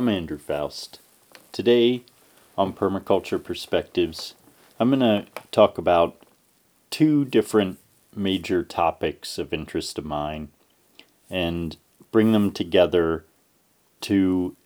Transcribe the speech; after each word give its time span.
I'm 0.00 0.08
Andrew 0.08 0.38
Faust. 0.38 0.98
Today 1.52 2.04
on 2.56 2.72
Permaculture 2.72 3.44
Perspectives, 3.44 4.34
I'm 4.78 4.88
going 4.88 5.00
to 5.00 5.26
talk 5.52 5.76
about 5.76 6.16
two 6.88 7.26
different 7.26 7.78
major 8.16 8.62
topics 8.62 9.36
of 9.36 9.52
interest 9.52 9.98
of 9.98 10.06
mine 10.06 10.48
and 11.28 11.76
bring 12.12 12.32
them 12.32 12.50
together 12.50 13.26
to 14.00 14.56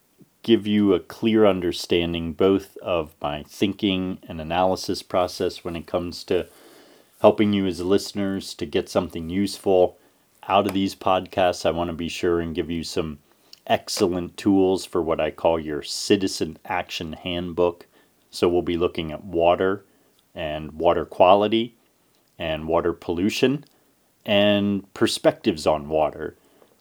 give 0.45 0.69
you 0.69 0.95
a 0.95 1.01
clear 1.01 1.47
understanding 1.47 2.33
both 2.33 2.77
of 2.77 3.17
my 3.21 3.43
thinking 3.43 4.21
and 4.29 4.41
analysis 4.41 5.03
process 5.03 5.65
when 5.65 5.75
it 5.75 5.89
comes 5.89 6.23
to 6.23 6.47
helping 7.23 7.53
you 7.53 7.67
as 7.67 7.81
listeners 7.81 8.55
to 8.55 8.67
get 8.67 8.89
something 8.89 9.29
useful 9.29 9.99
out 10.49 10.69
of 10.69 10.75
these 10.75 10.95
podcasts. 10.95 11.67
I 11.67 11.73
want 11.73 11.91
to 11.91 11.95
be 11.95 12.09
sure 12.09 12.39
and 12.39 12.55
give 12.55 12.71
you 12.71 12.85
some 12.85 13.19
excellent 13.67 14.37
tools 14.37 14.85
for 14.85 15.03
what 15.03 15.21
I 15.21 15.31
call 15.31 15.59
your 15.59 15.83
citizen 15.83 16.59
action 16.65 17.15
handbook. 17.15 17.87
So 18.31 18.49
we'll 18.49 18.63
be 18.63 18.77
looking 18.77 19.13
at 19.13 19.25
water 19.25 19.85
and 20.35 20.73
water 20.73 21.05
quality 21.05 21.77
and 22.39 22.67
water 22.67 22.93
pollution 22.93 23.65
and 24.27 24.93
perspectives 24.95 25.67
on 25.67 25.89
water. 25.89 26.37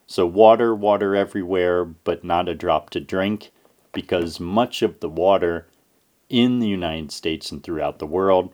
So, 0.07 0.25
water, 0.25 0.75
water 0.75 1.15
everywhere, 1.15 1.85
but 1.85 2.23
not 2.23 2.49
a 2.49 2.55
drop 2.55 2.89
to 2.91 2.99
drink, 2.99 3.51
because 3.93 4.39
much 4.39 4.81
of 4.81 4.99
the 4.99 5.09
water 5.09 5.67
in 6.29 6.59
the 6.59 6.67
United 6.67 7.11
States 7.11 7.51
and 7.51 7.63
throughout 7.63 7.99
the 7.99 8.05
world 8.05 8.53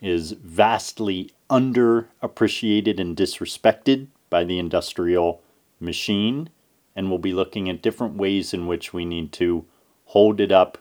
is 0.00 0.32
vastly 0.32 1.30
underappreciated 1.48 2.98
and 2.98 3.16
disrespected 3.16 4.08
by 4.30 4.44
the 4.44 4.58
industrial 4.58 5.42
machine 5.78 6.48
and 6.94 7.08
we'll 7.08 7.18
be 7.18 7.32
looking 7.32 7.68
at 7.68 7.82
different 7.82 8.14
ways 8.14 8.52
in 8.52 8.66
which 8.66 8.92
we 8.92 9.04
need 9.04 9.32
to 9.32 9.64
hold 10.06 10.40
it 10.40 10.52
up 10.52 10.78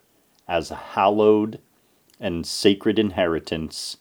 as 0.47 0.71
a 0.71 0.75
hallowed 0.75 1.59
and 2.19 2.45
sacred 2.45 2.97
inheritance 2.99 3.97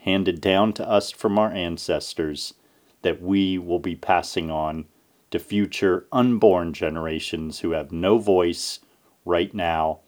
handed 0.00 0.40
down 0.40 0.72
to 0.72 0.88
us 0.88 1.10
from 1.10 1.38
our 1.38 1.50
ancestors 1.52 2.54
that 3.02 3.20
we 3.20 3.58
will 3.58 3.78
be 3.78 3.94
passing 3.94 4.50
on 4.50 4.86
to 5.30 5.38
future 5.38 6.06
unborn 6.10 6.72
generations 6.72 7.60
who 7.60 7.72
have 7.72 7.92
no 7.92 8.18
voice 8.18 8.80
right 9.24 9.54
now 9.54 10.00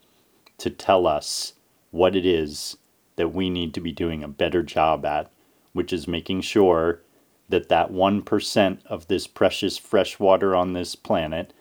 to 0.57 0.69
tell 0.69 1.05
us 1.07 1.53
what 1.91 2.15
it 2.15 2.25
is 2.25 2.77
that 3.15 3.33
we 3.33 3.49
need 3.49 3.73
to 3.73 3.81
be 3.81 3.91
doing 3.91 4.23
a 4.23 4.27
better 4.27 4.63
job 4.63 5.05
at, 5.05 5.31
which 5.73 5.93
is 5.93 6.07
making 6.07 6.41
sure 6.41 7.01
that 7.49 7.69
that 7.69 7.91
1% 7.91 8.85
of 8.85 9.07
this 9.07 9.27
precious 9.27 9.77
fresh 9.77 10.19
water 10.19 10.55
on 10.55 10.73
this 10.73 10.95
planet 10.95 11.53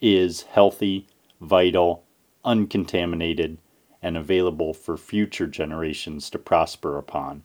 is 0.00 0.42
healthy, 0.42 1.06
vital, 1.40 2.04
uncontaminated, 2.44 3.58
and 4.02 4.16
available 4.16 4.72
for 4.72 4.96
future 4.96 5.46
generations 5.46 6.30
to 6.30 6.38
prosper 6.38 6.98
upon. 6.98 7.42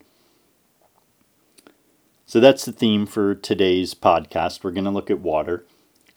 So 2.25 2.39
that's 2.39 2.65
the 2.65 2.71
theme 2.71 3.05
for 3.05 3.35
today's 3.35 3.93
podcast. 3.93 4.63
We're 4.63 4.71
going 4.71 4.85
to 4.85 4.89
look 4.89 5.11
at 5.11 5.19
water. 5.19 5.65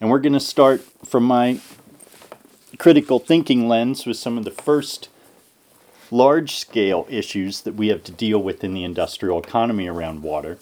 And 0.01 0.11
we're 0.11 0.19
going 0.21 0.33
to 0.35 0.41
start 0.41 0.83
from 1.05 1.25
my 1.25 1.61
critical 2.79 3.19
thinking 3.19 3.69
lens 3.69 4.07
with 4.07 4.17
some 4.17 4.37
of 4.37 4.45
the 4.45 4.51
first 4.51 5.09
large 6.11 6.57
scale 6.57 7.07
issues 7.09 7.63
that 7.63 7.75
we 7.75 7.89
have 7.89 8.05
to 8.05 8.13
deal 8.13 8.39
with 8.39 8.63
in 8.63 8.75
the 8.75 8.85
industrial 8.85 9.39
economy 9.39 9.87
around 9.89 10.23
water. 10.23 10.59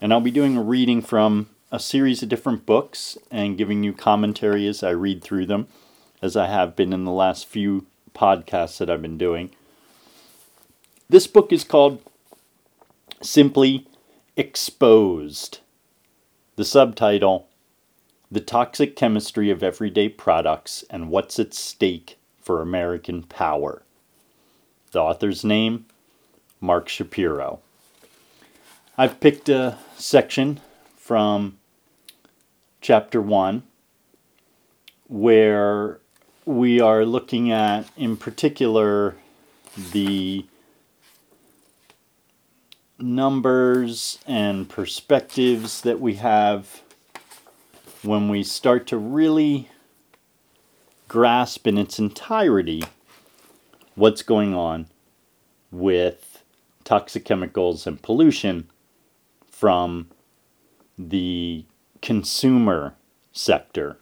And 0.00 0.12
I'll 0.12 0.20
be 0.20 0.30
doing 0.30 0.56
a 0.56 0.62
reading 0.62 1.02
from 1.02 1.48
a 1.72 1.80
series 1.80 2.22
of 2.22 2.28
different 2.28 2.64
books 2.64 3.18
and 3.30 3.58
giving 3.58 3.82
you 3.82 3.92
commentary 3.92 4.66
as 4.66 4.82
I 4.82 4.90
read 4.90 5.22
through 5.22 5.46
them, 5.46 5.66
as 6.22 6.36
I 6.36 6.46
have 6.46 6.76
been 6.76 6.92
in 6.92 7.04
the 7.04 7.10
last 7.10 7.46
few 7.46 7.86
podcasts 8.14 8.78
that 8.78 8.88
I've 8.88 9.02
been 9.02 9.18
doing. 9.18 9.50
This 11.08 11.26
book 11.26 11.52
is 11.52 11.64
called 11.64 12.02
simply 13.22 13.86
Exposed. 14.36 15.58
The 16.56 16.64
subtitle 16.64 17.48
The 18.30 18.40
Toxic 18.40 18.94
Chemistry 18.94 19.50
of 19.50 19.62
Everyday 19.62 20.08
Products 20.08 20.84
and 20.90 21.10
What's 21.10 21.38
at 21.38 21.54
Stake 21.54 22.18
for 22.40 22.62
American 22.62 23.24
Power. 23.24 23.82
The 24.92 25.00
author's 25.00 25.44
name 25.44 25.86
Mark 26.60 26.88
Schapiro. 26.88 27.58
I've 29.00 29.20
picked 29.20 29.48
a 29.48 29.78
section 29.96 30.58
from 30.96 31.58
chapter 32.80 33.22
1 33.22 33.62
where 35.06 36.00
we 36.44 36.80
are 36.80 37.04
looking 37.04 37.52
at, 37.52 37.88
in 37.96 38.16
particular, 38.16 39.14
the 39.92 40.46
numbers 42.98 44.18
and 44.26 44.68
perspectives 44.68 45.82
that 45.82 46.00
we 46.00 46.14
have 46.14 46.82
when 48.02 48.28
we 48.28 48.42
start 48.42 48.88
to 48.88 48.96
really 48.98 49.68
grasp 51.06 51.68
in 51.68 51.78
its 51.78 52.00
entirety 52.00 52.82
what's 53.94 54.22
going 54.22 54.56
on 54.56 54.88
with 55.70 56.42
toxic 56.82 57.24
chemicals 57.24 57.86
and 57.86 58.02
pollution 58.02 58.68
from 59.58 60.06
the 60.96 61.64
consumer 62.00 62.94
sector. 63.32 63.98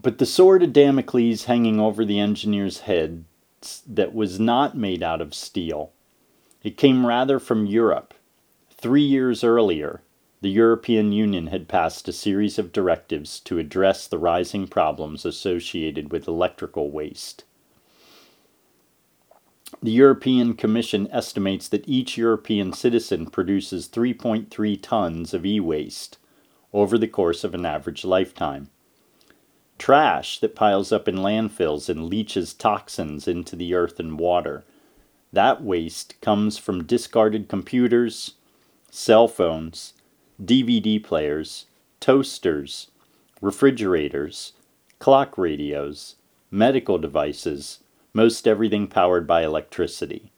But 0.00 0.18
the 0.18 0.26
sword 0.26 0.62
of 0.62 0.72
Damocles 0.72 1.46
hanging 1.46 1.80
over 1.80 2.04
the 2.04 2.20
engineer's 2.20 2.80
head 2.80 3.24
that 3.88 4.14
was 4.14 4.38
not 4.38 4.76
made 4.76 5.02
out 5.02 5.20
of 5.20 5.34
steel. 5.34 5.90
It 6.62 6.76
came 6.76 7.04
rather 7.04 7.40
from 7.40 7.66
Europe. 7.66 8.14
Three 8.70 9.02
years 9.02 9.42
earlier, 9.42 10.02
the 10.42 10.50
European 10.50 11.10
Union 11.10 11.48
had 11.48 11.66
passed 11.66 12.06
a 12.06 12.12
series 12.12 12.56
of 12.56 12.72
directives 12.72 13.40
to 13.40 13.58
address 13.58 14.06
the 14.06 14.18
rising 14.18 14.68
problems 14.68 15.24
associated 15.24 16.12
with 16.12 16.28
electrical 16.28 16.90
waste. 16.90 17.42
The 19.80 19.90
European 19.90 20.54
Commission 20.54 21.08
estimates 21.10 21.68
that 21.68 21.88
each 21.88 22.18
European 22.18 22.72
citizen 22.72 23.26
produces 23.26 23.88
3.3 23.88 24.80
tons 24.82 25.32
of 25.32 25.46
e 25.46 25.60
waste 25.60 26.18
over 26.72 26.98
the 26.98 27.08
course 27.08 27.44
of 27.44 27.54
an 27.54 27.64
average 27.64 28.04
lifetime. 28.04 28.70
Trash 29.78 30.38
that 30.40 30.54
piles 30.54 30.92
up 30.92 31.08
in 31.08 31.16
landfills 31.16 31.88
and 31.88 32.06
leaches 32.06 32.54
toxins 32.54 33.26
into 33.26 33.56
the 33.56 33.74
earth 33.74 33.98
and 33.98 34.18
water. 34.18 34.64
That 35.32 35.62
waste 35.62 36.20
comes 36.20 36.58
from 36.58 36.84
discarded 36.84 37.48
computers, 37.48 38.34
cell 38.90 39.26
phones, 39.26 39.94
DVD 40.40 41.02
players, 41.02 41.66
toasters, 41.98 42.88
refrigerators, 43.40 44.52
clock 44.98 45.36
radios, 45.36 46.16
medical 46.50 46.98
devices, 46.98 47.81
most 48.14 48.46
everything 48.46 48.86
powered 48.86 49.26
by 49.26 49.42
electricity. 49.42 50.32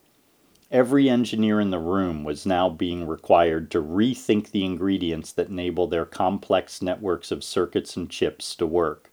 Every 0.70 1.08
engineer 1.08 1.60
in 1.60 1.70
the 1.70 1.78
room 1.78 2.24
was 2.24 2.46
now 2.46 2.68
being 2.68 3.06
required 3.06 3.70
to 3.72 3.82
rethink 3.82 4.50
the 4.50 4.64
ingredients 4.64 5.32
that 5.32 5.48
enable 5.48 5.86
their 5.86 6.04
complex 6.04 6.80
networks 6.82 7.30
of 7.30 7.44
circuits 7.44 7.96
and 7.96 8.08
chips 8.08 8.54
to 8.56 8.66
work. 8.66 9.10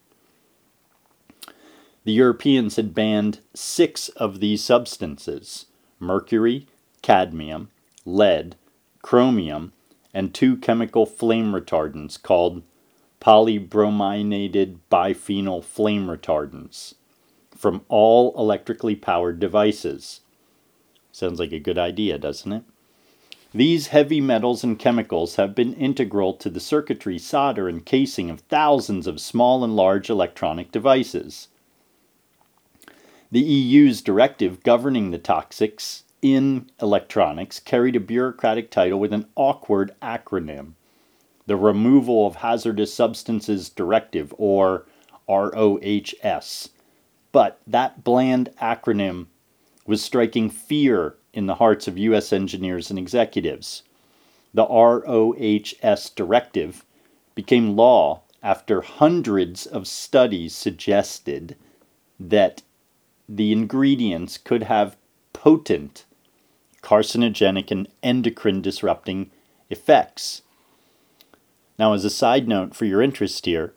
The 2.04 2.12
Europeans 2.12 2.76
had 2.76 2.94
banned 2.94 3.40
six 3.54 4.08
of 4.10 4.40
these 4.40 4.62
substances 4.62 5.66
mercury, 6.00 6.66
cadmium, 7.00 7.70
lead, 8.04 8.56
chromium, 9.02 9.72
and 10.12 10.34
two 10.34 10.56
chemical 10.56 11.06
flame 11.06 11.52
retardants 11.52 12.20
called 12.20 12.62
polybrominated 13.20 14.78
biphenyl 14.90 15.62
flame 15.62 16.08
retardants 16.08 16.94
from 17.62 17.84
all 17.88 18.34
electrically 18.36 18.96
powered 18.96 19.38
devices. 19.38 20.22
Sounds 21.12 21.38
like 21.38 21.52
a 21.52 21.60
good 21.60 21.78
idea, 21.78 22.18
doesn't 22.18 22.52
it? 22.52 22.64
These 23.54 23.86
heavy 23.86 24.20
metals 24.20 24.64
and 24.64 24.76
chemicals 24.76 25.36
have 25.36 25.54
been 25.54 25.74
integral 25.74 26.34
to 26.34 26.50
the 26.50 26.58
circuitry, 26.58 27.18
solder, 27.18 27.68
and 27.68 27.86
casing 27.86 28.30
of 28.30 28.40
thousands 28.40 29.06
of 29.06 29.20
small 29.20 29.62
and 29.62 29.76
large 29.76 30.10
electronic 30.10 30.72
devices. 30.72 31.46
The 33.30 33.40
EU's 33.40 34.02
directive 34.02 34.64
governing 34.64 35.12
the 35.12 35.18
toxics 35.20 36.02
in 36.20 36.68
electronics 36.80 37.60
carried 37.60 37.94
a 37.94 38.00
bureaucratic 38.00 38.72
title 38.72 38.98
with 38.98 39.12
an 39.12 39.28
awkward 39.36 39.94
acronym 40.02 40.72
the 41.46 41.56
Removal 41.56 42.26
of 42.26 42.36
Hazardous 42.36 42.92
Substances 42.92 43.68
Directive, 43.68 44.34
or 44.36 44.86
ROHS, 45.28 46.70
but 47.32 47.60
that 47.66 48.04
bland 48.04 48.50
acronym 48.60 49.26
was 49.86 50.02
striking 50.02 50.48
fear 50.48 51.16
in 51.32 51.46
the 51.46 51.56
hearts 51.56 51.88
of 51.88 51.98
U.S. 51.98 52.32
engineers 52.32 52.90
and 52.90 52.98
executives. 52.98 53.82
The 54.54 54.66
ROHS 54.66 56.10
directive 56.10 56.84
became 57.34 57.74
law 57.74 58.22
after 58.42 58.82
hundreds 58.82 59.66
of 59.66 59.86
studies 59.86 60.54
suggested 60.54 61.56
that 62.20 62.62
the 63.28 63.52
ingredients 63.52 64.36
could 64.36 64.64
have 64.64 64.96
potent 65.32 66.04
carcinogenic 66.82 67.70
and 67.70 67.88
endocrine 68.02 68.60
disrupting 68.60 69.30
effects. 69.70 70.42
Now, 71.78 71.94
as 71.94 72.04
a 72.04 72.10
side 72.10 72.46
note 72.46 72.74
for 72.74 72.84
your 72.84 73.00
interest 73.00 73.46
here, 73.46 73.72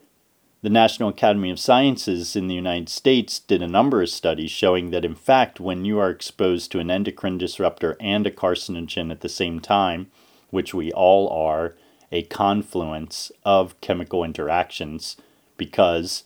the 0.66 0.70
National 0.70 1.10
Academy 1.10 1.52
of 1.52 1.60
Sciences 1.60 2.34
in 2.34 2.48
the 2.48 2.54
United 2.56 2.88
States 2.88 3.38
did 3.38 3.62
a 3.62 3.68
number 3.68 4.02
of 4.02 4.08
studies 4.08 4.50
showing 4.50 4.90
that, 4.90 5.04
in 5.04 5.14
fact, 5.14 5.60
when 5.60 5.84
you 5.84 6.00
are 6.00 6.10
exposed 6.10 6.72
to 6.72 6.80
an 6.80 6.90
endocrine 6.90 7.38
disruptor 7.38 7.96
and 8.00 8.26
a 8.26 8.32
carcinogen 8.32 9.12
at 9.12 9.20
the 9.20 9.28
same 9.28 9.60
time, 9.60 10.10
which 10.50 10.74
we 10.74 10.90
all 10.90 11.28
are, 11.28 11.76
a 12.10 12.24
confluence 12.24 13.30
of 13.44 13.80
chemical 13.80 14.24
interactions, 14.24 15.16
because 15.56 16.24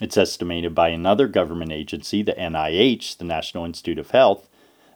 it's 0.00 0.16
estimated 0.16 0.72
by 0.72 0.90
another 0.90 1.26
government 1.26 1.72
agency, 1.72 2.22
the 2.22 2.34
NIH, 2.34 3.16
the 3.18 3.24
National 3.24 3.64
Institute 3.64 3.98
of 3.98 4.12
Health, 4.12 4.48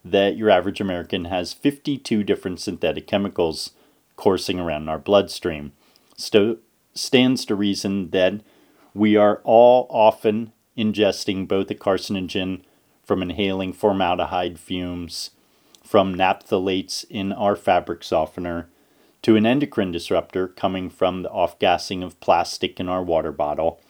that 0.05 0.37
your 0.37 0.51
average 0.51 0.81
American 0.81 1.25
has 1.25 1.53
52 1.53 2.23
different 2.23 2.61
synthetic 2.61 3.09
chemicals 3.09 3.73
coursing 4.15 4.61
around 4.61 4.83
in 4.83 4.89
our 4.89 5.01
bloodstream. 5.01 5.73
Sto- 6.17 6.59
stands 6.95 7.45
to 7.45 7.57
reason 7.57 8.11
that 8.11 8.35
we 8.95 9.17
are 9.17 9.41
all 9.45 9.87
often 9.91 10.53
ingesting 10.79 11.47
both 11.47 11.71
a 11.71 11.75
carcinogen 11.75 12.63
from 13.03 13.21
inhaling 13.21 13.73
formaldehyde 13.73 14.59
fumes, 14.59 15.31
from 15.83 16.15
naphthalates 16.15 17.05
in 17.11 17.33
our 17.33 17.57
fabric 17.57 18.03
softener, 18.03 18.69
to 19.21 19.37
an 19.37 19.45
endocrine 19.45 19.93
disruptor 19.93 20.49
coming 20.49 20.89
from 20.89 21.23
the 21.23 21.31
off 21.31 21.59
gassing 21.59 22.03
of 22.03 22.19
plastic 22.21 22.79
in 22.79 22.89
our 22.89 23.03
water 23.03 23.33
bottle, 23.33 23.81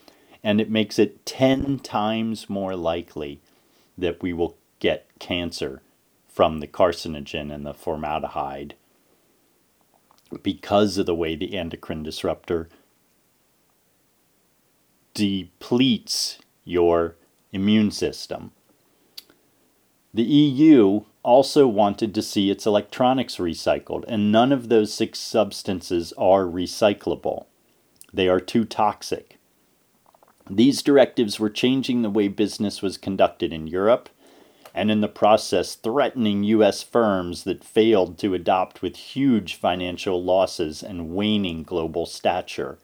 and 0.43 0.61
it 0.61 0.71
makes 0.71 0.99
it 0.99 1.25
10 1.27 1.79
times 1.81 2.49
more 2.49 2.75
likely 2.75 3.41
that 3.97 4.23
we 4.23 4.33
will 4.33 4.57
get 4.81 5.07
cancer 5.19 5.83
from 6.29 6.61
the 6.61 6.67
carcinogen 6.67 7.53
and 7.53 7.65
the 7.65 7.75
formaldehyde. 7.75 8.75
Because 10.43 10.99
of 10.99 11.07
the 11.07 11.15
way 11.15 11.37
the 11.37 11.57
endocrine 11.57 12.03
disruptor 12.03 12.69
depletes 15.15 16.39
your 16.65 17.17
immune 17.53 17.91
system. 17.91 18.51
The 20.13 20.23
EU 20.23 21.03
also 21.23 21.67
wanted 21.67 22.15
to 22.15 22.23
see 22.23 22.51
its 22.51 22.67
electronics 22.67 23.37
recycled, 23.37 24.05
and 24.07 24.31
none 24.31 24.53
of 24.53 24.69
those 24.69 24.93
six 24.93 25.19
substances 25.19 26.13
are 26.19 26.45
recyclable. 26.45 27.47
They 28.13 28.29
are 28.29 28.41
too 28.41 28.65
toxic. 28.65 29.39
These 30.49 30.83
directives 30.83 31.41
were 31.41 31.51
changing 31.51 32.03
the 32.03 32.11
way 32.11 32.29
business 32.29 32.83
was 32.83 32.99
conducted 32.99 33.53
in 33.53 33.67
Europe, 33.67 34.09
and 34.75 34.91
in 34.91 35.01
the 35.01 35.09
process 35.09 35.77
threatening 35.77 36.43
U.S. 36.45 36.83
firms 36.83 37.45
that 37.45 37.65
failed 37.65 38.19
to 38.19 38.35
adopt 38.35 38.83
with 38.83 38.97
huge 38.97 39.55
financial 39.55 40.23
losses 40.23 40.83
and 40.83 41.15
waning 41.15 41.63
global 41.63 42.07
stature. 42.07 42.79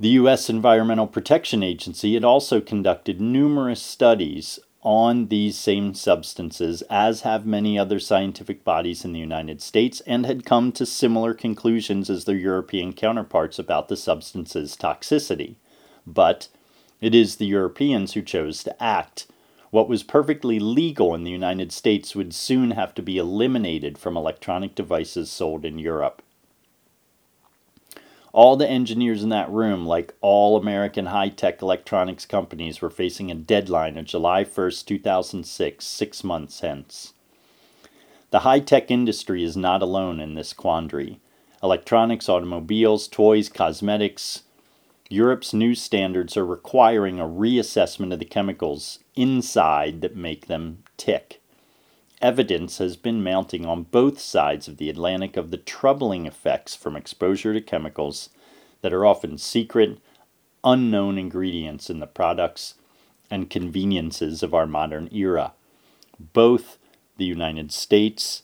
The 0.00 0.08
U.S. 0.20 0.48
Environmental 0.48 1.06
Protection 1.06 1.62
Agency 1.62 2.14
had 2.14 2.24
also 2.24 2.62
conducted 2.62 3.20
numerous 3.20 3.82
studies 3.82 4.58
on 4.80 5.26
these 5.26 5.58
same 5.58 5.92
substances, 5.92 6.80
as 6.88 7.20
have 7.20 7.44
many 7.44 7.78
other 7.78 8.00
scientific 8.00 8.64
bodies 8.64 9.04
in 9.04 9.12
the 9.12 9.20
United 9.20 9.60
States, 9.60 10.00
and 10.06 10.24
had 10.24 10.46
come 10.46 10.72
to 10.72 10.86
similar 10.86 11.34
conclusions 11.34 12.08
as 12.08 12.24
their 12.24 12.34
European 12.34 12.94
counterparts 12.94 13.58
about 13.58 13.88
the 13.88 13.96
substance's 13.96 14.74
toxicity. 14.74 15.56
But 16.06 16.48
it 17.02 17.14
is 17.14 17.36
the 17.36 17.44
Europeans 17.44 18.14
who 18.14 18.22
chose 18.22 18.64
to 18.64 18.82
act. 18.82 19.26
What 19.70 19.86
was 19.86 20.02
perfectly 20.02 20.58
legal 20.58 21.14
in 21.14 21.24
the 21.24 21.30
United 21.30 21.72
States 21.72 22.16
would 22.16 22.32
soon 22.32 22.70
have 22.70 22.94
to 22.94 23.02
be 23.02 23.18
eliminated 23.18 23.98
from 23.98 24.16
electronic 24.16 24.74
devices 24.74 25.30
sold 25.30 25.66
in 25.66 25.78
Europe. 25.78 26.22
All 28.32 28.56
the 28.56 28.68
engineers 28.68 29.24
in 29.24 29.28
that 29.30 29.50
room, 29.50 29.86
like 29.86 30.14
all 30.20 30.56
American 30.56 31.06
high 31.06 31.30
tech 31.30 31.60
electronics 31.62 32.26
companies, 32.26 32.80
were 32.80 32.90
facing 32.90 33.30
a 33.30 33.34
deadline 33.34 33.96
of 33.96 34.04
July 34.04 34.44
1st, 34.44 34.86
2006, 34.86 35.84
six 35.84 36.24
months 36.24 36.60
hence. 36.60 37.12
The 38.30 38.40
high 38.40 38.60
tech 38.60 38.90
industry 38.90 39.42
is 39.42 39.56
not 39.56 39.82
alone 39.82 40.20
in 40.20 40.34
this 40.34 40.52
quandary. 40.52 41.18
Electronics, 41.60 42.28
automobiles, 42.28 43.08
toys, 43.08 43.48
cosmetics, 43.48 44.44
Europe's 45.08 45.52
new 45.52 45.74
standards 45.74 46.36
are 46.36 46.46
requiring 46.46 47.18
a 47.18 47.24
reassessment 47.24 48.12
of 48.12 48.20
the 48.20 48.24
chemicals 48.24 49.00
inside 49.16 50.02
that 50.02 50.14
make 50.14 50.46
them 50.46 50.84
tick 50.96 51.39
evidence 52.20 52.78
has 52.78 52.96
been 52.96 53.22
mounting 53.22 53.64
on 53.64 53.84
both 53.84 54.20
sides 54.20 54.68
of 54.68 54.76
the 54.76 54.90
Atlantic 54.90 55.36
of 55.36 55.50
the 55.50 55.56
troubling 55.56 56.26
effects 56.26 56.74
from 56.74 56.96
exposure 56.96 57.52
to 57.54 57.60
chemicals 57.60 58.30
that 58.82 58.92
are 58.92 59.06
often 59.06 59.38
secret, 59.38 59.98
unknown 60.62 61.18
ingredients 61.18 61.88
in 61.88 62.00
the 62.00 62.06
products 62.06 62.74
and 63.30 63.50
conveniences 63.50 64.42
of 64.42 64.54
our 64.54 64.66
modern 64.66 65.08
era. 65.12 65.52
Both 66.18 66.78
the 67.16 67.24
United 67.24 67.72
States 67.72 68.42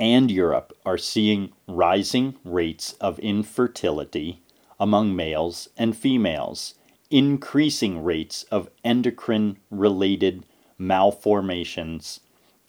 and 0.00 0.30
Europe 0.30 0.76
are 0.86 0.98
seeing 0.98 1.52
rising 1.66 2.36
rates 2.44 2.92
of 3.00 3.18
infertility 3.18 4.40
among 4.80 5.14
males 5.14 5.68
and 5.76 5.96
females, 5.96 6.74
increasing 7.10 8.02
rates 8.02 8.44
of 8.44 8.68
endocrine 8.84 9.58
related 9.70 10.44
malformations, 10.78 12.20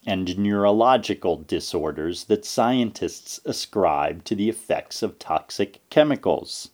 and 0.06 0.38
neurological 0.38 1.36
disorders 1.36 2.24
that 2.24 2.44
scientists 2.44 3.40
ascribe 3.44 4.24
to 4.24 4.34
the 4.34 4.48
effects 4.48 5.02
of 5.02 5.18
toxic 5.18 5.80
chemicals. 5.90 6.70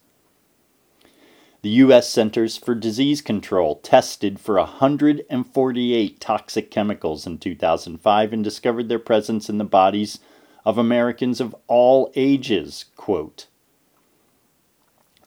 The 1.63 1.71
U.S. 1.71 2.09
Centers 2.09 2.57
for 2.57 2.75
Disease 2.75 3.21
Control 3.21 3.77
tested 3.77 4.39
for 4.39 4.55
148 4.57 6.21
toxic 6.21 6.71
chemicals 6.71 7.27
in 7.27 7.39
2005 7.39 8.33
and 8.33 8.45
discovered 8.45 8.89
their 8.89 9.01
presence 9.01 9.49
in 9.49 9.59
the 9.59 9.65
bodies 9.65 10.21
of 10.65 10.79
Americans 10.79 11.41
of 11.41 11.57
all 11.67 12.13
ages. 12.15 12.85
Quote, 12.97 13.49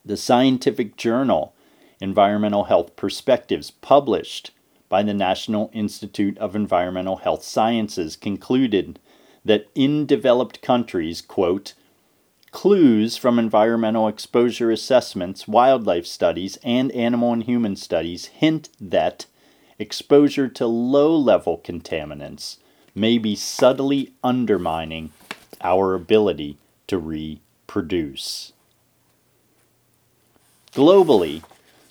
the 0.05 0.17
scientific 0.17 0.95
journal 0.95 1.53
Environmental 1.99 2.63
Health 2.65 2.95
Perspectives 2.95 3.69
published 3.69 4.51
by 4.89 5.03
the 5.03 5.13
National 5.13 5.69
Institute 5.71 6.37
of 6.39 6.55
Environmental 6.55 7.17
Health 7.17 7.43
Sciences 7.43 8.15
concluded 8.15 8.99
that 9.45 9.67
in 9.75 10.05
developed 10.05 10.61
countries, 10.61 11.21
quote, 11.21 11.73
clues 12.51 13.15
from 13.15 13.37
environmental 13.37 14.07
exposure 14.07 14.71
assessments, 14.71 15.47
wildlife 15.47 16.05
studies, 16.05 16.57
and 16.63 16.91
animal 16.93 17.31
and 17.31 17.43
human 17.43 17.75
studies 17.75 18.25
hint 18.25 18.69
that 18.81 19.27
exposure 19.77 20.47
to 20.47 20.65
low 20.65 21.15
level 21.15 21.61
contaminants 21.63 22.57
may 22.95 23.17
be 23.17 23.35
subtly 23.35 24.11
undermining 24.23 25.11
our 25.61 25.93
ability 25.93 26.57
to 26.87 26.97
reproduce. 26.97 28.51
Globally, 30.73 31.43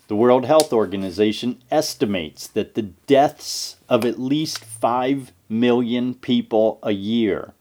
the 0.09 0.17
World 0.17 0.47
Health 0.47 0.73
Organization 0.73 1.62
estimates 1.71 2.47
that 2.49 2.75
the 2.75 2.83
deaths 2.83 3.77
of 3.91 4.07
at 4.07 4.19
least 4.19 4.65
5 4.65 5.33
million 5.50 6.15
people 6.15 6.79
a 6.83 6.93
year 6.93 7.53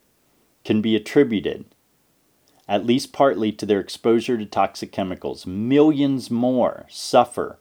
can 0.63 0.81
be 0.81 0.95
attributed, 0.95 1.65
at 2.67 2.85
least 2.85 3.11
partly, 3.11 3.51
to 3.51 3.65
their 3.65 3.81
exposure 3.81 4.37
to 4.37 4.45
toxic 4.45 4.93
chemicals. 4.93 5.45
Millions 5.45 6.31
more 6.31 6.85
suffer 6.89 7.59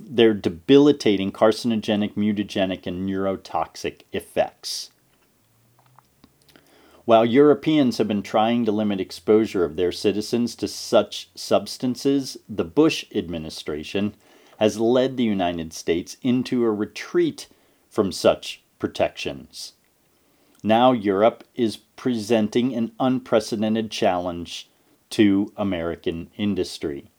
their 0.00 0.32
debilitating 0.32 1.30
carcinogenic, 1.30 2.14
mutagenic, 2.14 2.86
and 2.86 3.08
neurotoxic 3.08 4.00
effects. 4.12 4.90
While 7.04 7.26
Europeans 7.26 7.98
have 7.98 8.08
been 8.08 8.22
trying 8.22 8.64
to 8.64 8.72
limit 8.72 8.98
exposure 8.98 9.62
of 9.62 9.76
their 9.76 9.92
citizens 9.92 10.54
to 10.56 10.66
such 10.66 11.28
substances, 11.34 12.38
the 12.48 12.64
Bush 12.64 13.04
administration 13.14 14.14
has 14.58 14.80
led 14.80 15.16
the 15.16 15.24
United 15.24 15.74
States 15.74 16.16
into 16.22 16.64
a 16.64 16.70
retreat 16.70 17.46
from 17.90 18.10
such 18.10 18.62
protections. 18.78 19.74
Now, 20.62 20.92
Europe 20.92 21.44
is 21.54 21.76
presenting 21.76 22.74
an 22.74 22.92
unprecedented 22.98 23.90
challenge 23.90 24.70
to 25.10 25.52
American 25.58 26.30
industry. 26.38 27.10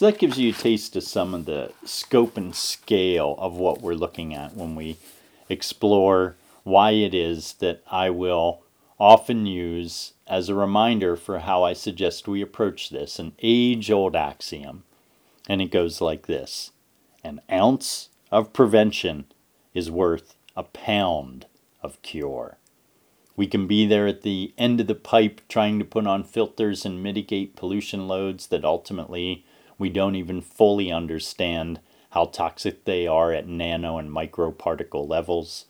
So 0.00 0.06
that 0.06 0.18
gives 0.18 0.38
you 0.38 0.48
a 0.48 0.54
taste 0.54 0.96
of 0.96 1.02
some 1.02 1.34
of 1.34 1.44
the 1.44 1.74
scope 1.84 2.38
and 2.38 2.54
scale 2.54 3.34
of 3.36 3.58
what 3.58 3.82
we're 3.82 3.92
looking 3.92 4.34
at 4.34 4.56
when 4.56 4.74
we 4.74 4.96
explore 5.50 6.36
why 6.64 6.92
it 6.92 7.12
is 7.12 7.52
that 7.58 7.82
I 7.86 8.08
will 8.08 8.62
often 8.98 9.44
use 9.44 10.14
as 10.26 10.48
a 10.48 10.54
reminder 10.54 11.16
for 11.16 11.40
how 11.40 11.64
I 11.64 11.74
suggest 11.74 12.26
we 12.26 12.40
approach 12.40 12.88
this 12.88 13.18
an 13.18 13.32
age 13.42 13.90
old 13.90 14.16
axiom. 14.16 14.84
And 15.50 15.60
it 15.60 15.70
goes 15.70 16.00
like 16.00 16.24
this 16.24 16.70
An 17.22 17.42
ounce 17.52 18.08
of 18.32 18.54
prevention 18.54 19.26
is 19.74 19.90
worth 19.90 20.34
a 20.56 20.62
pound 20.62 21.44
of 21.82 22.00
cure. 22.00 22.56
We 23.36 23.46
can 23.46 23.66
be 23.66 23.84
there 23.84 24.06
at 24.06 24.22
the 24.22 24.54
end 24.56 24.80
of 24.80 24.86
the 24.86 24.94
pipe 24.94 25.42
trying 25.46 25.78
to 25.78 25.84
put 25.84 26.06
on 26.06 26.24
filters 26.24 26.86
and 26.86 27.02
mitigate 27.02 27.54
pollution 27.54 28.08
loads 28.08 28.46
that 28.46 28.64
ultimately 28.64 29.44
we 29.80 29.88
don't 29.88 30.14
even 30.14 30.42
fully 30.42 30.92
understand 30.92 31.80
how 32.10 32.26
toxic 32.26 32.84
they 32.84 33.06
are 33.06 33.32
at 33.32 33.48
nano 33.48 33.96
and 33.96 34.10
microparticle 34.10 35.08
levels. 35.08 35.64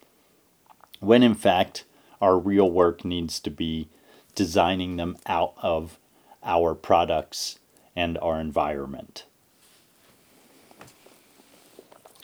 When 0.99 1.23
in 1.23 1.35
fact, 1.35 1.85
our 2.21 2.37
real 2.37 2.69
work 2.69 3.05
needs 3.05 3.38
to 3.40 3.50
be 3.50 3.88
designing 4.35 4.97
them 4.97 5.17
out 5.26 5.55
of 5.62 5.97
our 6.43 6.75
products 6.75 7.61
and 7.95 8.19
our 8.19 8.40
environment. 8.40 9.26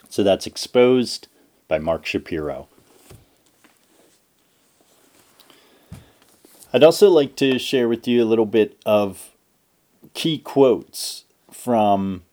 So 0.09 0.23
that's 0.23 0.45
exposed 0.45 1.29
by 1.69 1.79
Mark 1.79 2.03
Schapiro. 2.03 2.67
I'd 6.73 6.83
also 6.83 7.09
like 7.09 7.37
to 7.37 7.57
share 7.57 7.87
with 7.87 8.07
you 8.07 8.21
a 8.21 8.25
little 8.25 8.45
bit 8.45 8.77
of 8.85 9.31
key 10.13 10.37
quotes 10.37 11.23
from 11.67 12.23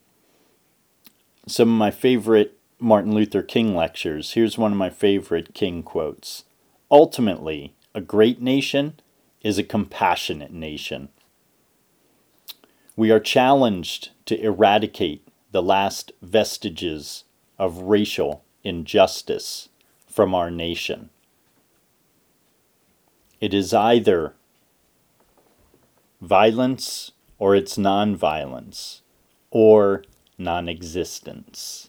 some 1.49 1.69
of 1.69 1.77
my 1.77 1.91
favorite 1.91 2.57
Martin 2.79 3.13
Luther 3.13 3.43
King 3.43 3.75
lectures. 3.75 4.35
Here's 4.35 4.57
one 4.57 4.71
of 4.71 4.79
my 4.79 4.91
favorite 4.91 5.55
King 5.55 5.83
quotes 5.83 6.45
Ultimately, 6.89 7.75
a 7.97 8.01
great 8.01 8.41
nation 8.41 9.01
is 9.43 9.59
a 9.59 9.65
compassionate 9.65 10.53
nation. 10.53 11.09
We 12.95 13.11
are 13.11 13.19
challenged 13.19 14.11
to 14.27 14.41
eradicate 14.41 15.27
the 15.51 15.65
last 15.65 16.13
vestiges 16.23 17.25
of 17.59 17.79
racial 17.79 18.45
injustice 18.63 19.69
from 20.07 20.33
our 20.33 20.49
nation. 20.49 21.11
It 23.41 23.53
is 23.53 23.75
either 23.75 24.37
violence 26.21 27.11
or 27.41 27.57
it's 27.57 27.77
non-violence 27.77 29.01
or 29.55 30.03
non-existence. 30.37 31.89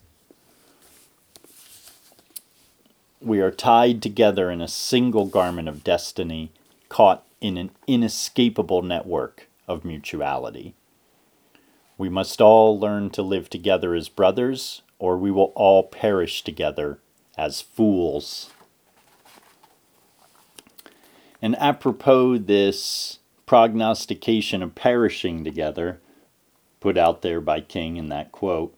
We 3.19 3.41
are 3.41 3.49
tied 3.49 4.03
together 4.03 4.51
in 4.51 4.61
a 4.61 4.67
single 4.67 5.25
garment 5.25 5.67
of 5.67 5.83
destiny, 5.83 6.51
caught 6.89 7.25
in 7.41 7.57
an 7.57 7.71
inescapable 7.87 8.83
network 8.83 9.47
of 9.67 9.83
mutuality. 9.83 10.75
We 11.97 12.07
must 12.07 12.39
all 12.39 12.79
learn 12.79 13.09
to 13.11 13.23
live 13.23 13.49
together 13.49 13.95
as 13.95 14.09
brothers, 14.09 14.83
or 14.99 15.17
we 15.17 15.31
will 15.31 15.51
all 15.55 15.81
perish 15.81 16.43
together 16.43 16.99
as 17.35 17.61
fools. 17.61 18.51
And 21.41 21.55
apropos 21.55 22.37
this 22.37 23.17
prognostication 23.47 24.61
of 24.61 24.75
perishing 24.75 25.43
together, 25.43 25.99
put 26.85 26.97
out 26.99 27.23
there 27.23 27.41
by 27.41 27.59
King 27.59 27.97
in 27.97 28.09
that 28.09 28.31
quote 28.31 28.77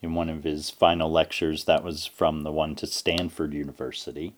in 0.00 0.14
one 0.14 0.30
of 0.30 0.44
his 0.44 0.70
final 0.70 1.12
lectures, 1.12 1.64
that 1.64 1.84
was 1.84 2.06
from 2.06 2.40
the 2.40 2.50
one 2.50 2.74
to 2.74 2.86
Stanford 2.86 3.52
University. 3.52 4.32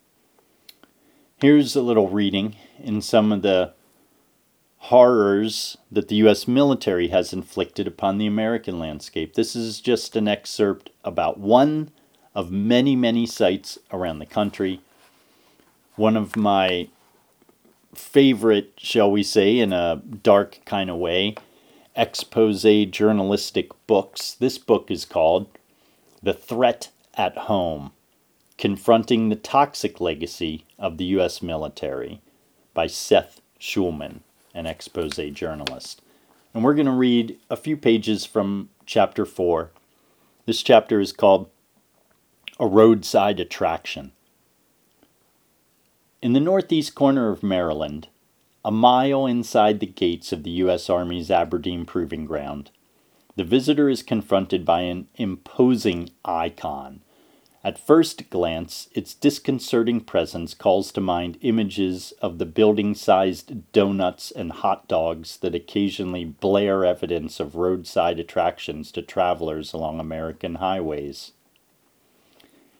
Here's 1.41 1.77
a 1.77 1.83
little 1.83 2.09
reading 2.09 2.57
in 2.81 3.01
some 3.01 3.31
of 3.31 3.43
the 3.43 3.75
horrors 4.79 5.79
that 5.89 6.09
the 6.09 6.17
U.S. 6.17 6.49
military 6.49 7.11
has 7.11 7.33
inflicted 7.33 7.87
upon 7.87 8.19
the 8.19 8.27
American 8.27 8.81
landscape. 8.81 9.35
This 9.35 9.55
is 9.55 9.81
just 9.81 10.17
an 10.17 10.27
excerpt 10.27 10.91
about 11.05 11.39
one 11.39 11.93
of 12.35 12.51
many, 12.51 12.97
many 12.97 13.25
sites 13.25 13.79
around 13.93 14.19
the 14.19 14.27
country. 14.27 14.81
One 15.95 16.17
of 16.17 16.35
my 16.35 16.89
favorite, 17.95 18.73
shall 18.79 19.13
we 19.13 19.23
say, 19.23 19.61
in 19.61 19.73
a 19.73 20.03
dark 20.25 20.59
kind 20.65 20.91
of 20.91 20.97
way, 20.97 21.37
expose 21.97 22.63
journalistic 22.91 23.71
books. 23.87 24.33
This 24.33 24.59
book 24.59 24.91
is 24.91 25.05
called 25.05 25.49
The 26.23 26.33
Threat 26.33 26.91
at 27.15 27.37
Home 27.37 27.93
Confronting 28.59 29.31
the 29.31 29.37
Toxic 29.37 30.03
Legacy 30.03 30.67
of 30.79 30.99
the 30.99 31.07
U.S. 31.07 31.41
Military 31.41 32.21
by 32.75 32.87
Seth 32.87 33.41
Shulman, 33.59 34.21
an 34.55 34.67
expose 34.67 35.19
journalist. 35.33 36.03
And 36.53 36.63
we're 36.63 36.75
going 36.75 36.85
to 36.85 36.93
read 36.93 37.39
a 37.49 37.57
few 37.57 37.77
pages 37.77 38.27
from 38.27 38.69
chapter 38.85 39.25
4. 39.25 39.71
This 40.45 40.63
chapter 40.63 41.01
is 41.01 41.13
called 41.13 41.49
A 42.59 42.67
Roadside 42.67 43.41
Attraction. 43.41 44.13
In 46.21 46.35
the 46.35 46.41
northeast 46.41 46.95
corner 46.95 47.31
of 47.31 47.43
Maryland, 47.43 48.09
a 48.64 48.71
mile 48.71 49.26
inside 49.26 49.81
the 49.81 49.87
gates 49.87 50.33
of 50.33 50.43
the 50.43 50.50
U.S. 50.50 50.90
Army's 50.90 51.31
Aberdeen 51.31 51.87
Proving 51.87 52.26
Ground, 52.26 52.71
the 53.37 53.45
visitor 53.45 53.88
is 53.88 54.02
confronted 54.02 54.64
by 54.67 54.83
an 54.83 55.09
imposing 55.17 56.11
icon. 56.25 57.00
At 57.62 57.79
first 57.79 58.29
glance, 58.31 58.88
its 58.93 59.14
disconcerting 59.14 60.00
presence 60.00 60.55
calls 60.55 60.93
to 60.93 61.00
mind 61.00 61.38
images 61.43 62.12
of 62.21 62.38
the 62.38 62.47
building 62.47 62.95
sized 62.95 63.71
donuts 63.73 64.31
and 64.31 64.52
hot 64.52 64.88
dogs 64.88 65.37
that 65.38 65.55
occasionally 65.55 66.25
blare 66.25 66.85
evidence 66.85 67.38
of 67.38 67.57
roadside 67.57 68.19
attractions 68.19 68.90
to 68.93 69.02
travelers 69.02 69.73
along 69.73 70.00
American 70.00 70.57
highways. 70.57 71.33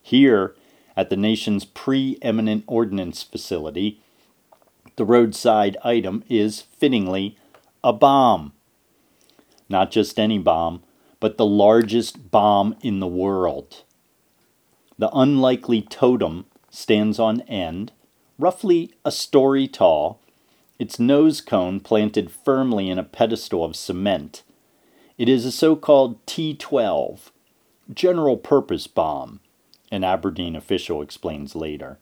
Here, 0.03 0.55
at 0.97 1.11
the 1.11 1.17
nation's 1.17 1.65
preeminent 1.65 2.65
ordnance 2.67 3.23
facility, 3.23 4.00
the 4.97 5.05
roadside 5.05 5.77
item 5.85 6.25
is 6.29 6.63
fittingly 6.63 7.37
a 7.83 7.93
bomb. 7.93 8.53
Not 9.69 9.91
just 9.91 10.19
any 10.19 10.39
bomb, 10.39 10.83
but 11.21 11.37
the 11.37 11.47
largest 11.47 12.31
bomb 12.31 12.77
in 12.83 13.01
the 13.01 13.07
world. 13.07 13.85
The 14.99 15.11
unlikely 15.13 15.83
totem 15.83 16.47
stands 16.71 17.19
on 17.19 17.41
end, 17.43 17.93
roughly 18.39 18.93
a 19.05 19.13
story 19.13 19.67
tall, 19.67 20.21
its 20.79 20.99
nose 20.99 21.41
cone 21.41 21.81
planted 21.81 22.31
firmly 22.31 22.89
in 22.89 22.99
a 22.99 23.05
pedestal 23.05 23.65
of 23.65 23.77
cement. 23.77 24.43
It 25.19 25.29
is 25.29 25.45
a 25.45 25.53
so 25.53 25.77
called 25.77 26.25
T 26.27 26.55
12, 26.55 27.33
general 27.95 28.37
purpose 28.37 28.87
bomb 28.87 29.41
an 29.91 30.05
Aberdeen 30.05 30.55
official 30.55 31.03
explains 31.03 31.55
later, 31.55 31.99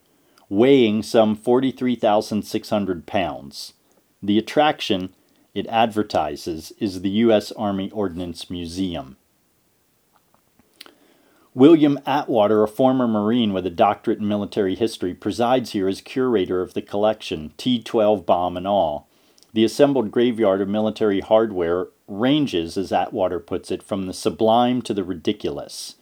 weighing 0.49 1.03
some 1.03 1.37
43,600 1.37 3.07
pounds. 3.07 3.75
The 4.23 4.39
attraction 4.39 5.15
it 5.55 5.67
advertises 5.67 6.73
is 6.79 7.03
the 7.03 7.11
U.S. 7.11 7.53
Army 7.53 7.91
Ordnance 7.91 8.49
Museum. 8.51 9.17
William 11.55 11.99
Atwater, 12.07 12.63
a 12.63 12.69
former 12.69 13.09
Marine 13.09 13.53
with 13.53 13.67
a 13.67 13.71
doctorate 13.71 14.21
in 14.21 14.29
military 14.29 14.77
history, 14.77 15.15
presides 15.15 15.73
here 15.73 15.89
as 15.89 16.01
curator 16.01 16.63
of 16.63 16.75
the 16.75 16.83
collection, 16.83 17.53
T 17.57 17.83
12 17.83 18.25
bomb 18.25 18.57
and 18.57 18.67
all. 18.67 19.09
The 19.55 19.65
assembled 19.65 20.13
graveyard 20.13 20.61
of 20.61 20.69
military 20.69 21.21
hardware 21.21 21.89
ranges, 22.07 22.77
as 22.77 22.93
Atwater 22.93 23.41
puts 23.41 23.73
it, 23.73 23.83
from 23.83 24.07
the 24.07 24.13
sublime 24.13 24.83
to 24.83 24.95
the 24.95 25.03
ridiculous. 25.03 25.97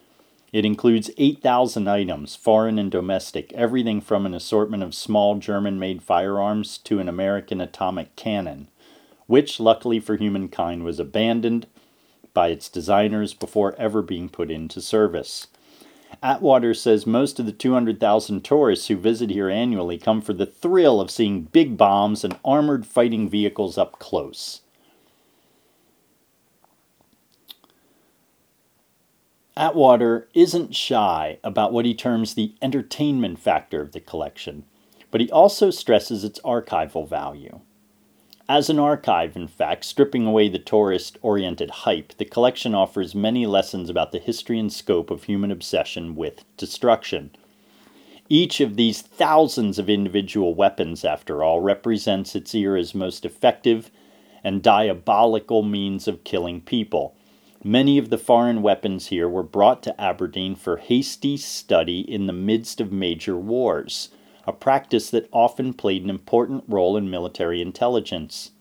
It 0.53 0.65
includes 0.65 1.11
8,000 1.19 1.89
items, 1.89 2.37
foreign 2.37 2.79
and 2.79 2.91
domestic, 2.91 3.53
everything 3.53 4.01
from 4.01 4.27
an 4.27 4.35
assortment 4.35 4.83
of 4.83 4.95
small 4.95 5.37
German 5.37 5.79
made 5.79 6.03
firearms 6.03 6.79
to 6.79 7.01
an 7.01 7.09
American 7.09 7.61
atomic 7.61 8.15
cannon, 8.17 8.69
which, 9.27 9.59
luckily 9.59 9.99
for 9.99 10.17
humankind, 10.17 10.85
was 10.85 11.01
abandoned 11.01 11.67
by 12.33 12.49
its 12.49 12.69
designers 12.69 13.35
before 13.35 13.75
ever 13.77 14.03
being 14.03 14.29
put 14.29 14.51
into 14.51 14.81
service. 14.81 15.49
Atwater 16.23 16.75
says 16.75 17.07
most 17.07 17.39
of 17.41 17.47
the 17.47 17.53
200,000 17.53 18.45
tourists 18.45 18.87
who 18.87 18.97
visit 18.97 19.31
here 19.31 19.51
annually 19.51 19.99
come 19.99 20.21
for 20.21 20.33
the 20.33 20.47
thrill 20.47 21.01
of 21.01 21.11
seeing 21.11 21.43
big 21.43 21.77
bombs 21.77 22.25
and 22.25 22.39
armored 22.45 22.87
fighting 22.87 23.29
vehicles 23.29 23.77
up 23.77 23.99
close. 23.99 24.61
Atwater 29.59 30.29
isn't 30.35 30.75
shy 30.75 31.39
about 31.43 31.73
what 31.73 31.87
he 31.87 31.95
terms 31.95 32.35
the 32.35 32.55
entertainment 32.61 33.39
factor 33.39 33.81
of 33.81 33.93
the 33.93 34.01
collection, 34.01 34.65
but 35.11 35.23
he 35.23 35.31
also 35.31 35.71
stresses 35.71 36.25
its 36.25 36.39
archival 36.41 37.09
value. 37.09 37.61
As 38.49 38.69
an 38.69 38.79
archive, 38.79 39.35
in 39.35 39.49
fact, 39.49 39.85
stripping 39.87 40.27
away 40.27 40.51
the 40.51 40.59
tourist 40.59 41.17
oriented 41.23 41.71
hype, 41.71 42.13
the 42.19 42.27
collection 42.27 42.75
offers 42.75 43.15
many 43.15 43.47
lessons 43.47 43.89
about 43.89 44.13
the 44.13 44.19
history 44.19 44.59
and 44.59 44.71
scope 44.71 45.11
of 45.11 45.25
human 45.25 45.51
obsession 45.51 46.15
with 46.15 46.45
destruction. 46.59 47.31
Each 48.29 48.61
of 48.61 48.77
these 48.77 49.01
thousands 49.01 49.79
of 49.79 49.89
individual 49.89 50.55
weapons, 50.55 51.05
after 51.05 51.43
all, 51.43 51.61
represents 51.61 52.37
its 52.37 52.55
era's 52.55 52.95
most 52.95 53.25
effective 53.25 53.91
and 54.45 54.63
diabolical 54.63 55.63
means 55.63 56.07
of 56.07 56.25
killing 56.25 56.61
people. 56.61 57.17
Many 57.65 57.99
of 57.99 58.11
the 58.11 58.19
foreign 58.19 58.63
weapons 58.63 59.09
here 59.09 59.29
were 59.29 59.43
brought 59.43 59.83
to 59.85 60.01
Aberdeen 60.01 60.55
for 60.55 60.77
hasty 60.77 61.37
study 61.37 62.01
in 62.01 62.27
the 62.27 62.33
midst 62.33 62.81
of 62.81 62.93
major 62.93 63.37
wars, 63.37 64.11
a 64.47 64.53
practice 64.53 65.11
that 65.11 65.29
often 65.33 65.73
played 65.73 66.05
an 66.05 66.11
important 66.11 66.65
role 66.69 66.97
in 66.97 67.11
military 67.11 67.61
intelligence. 67.61 68.53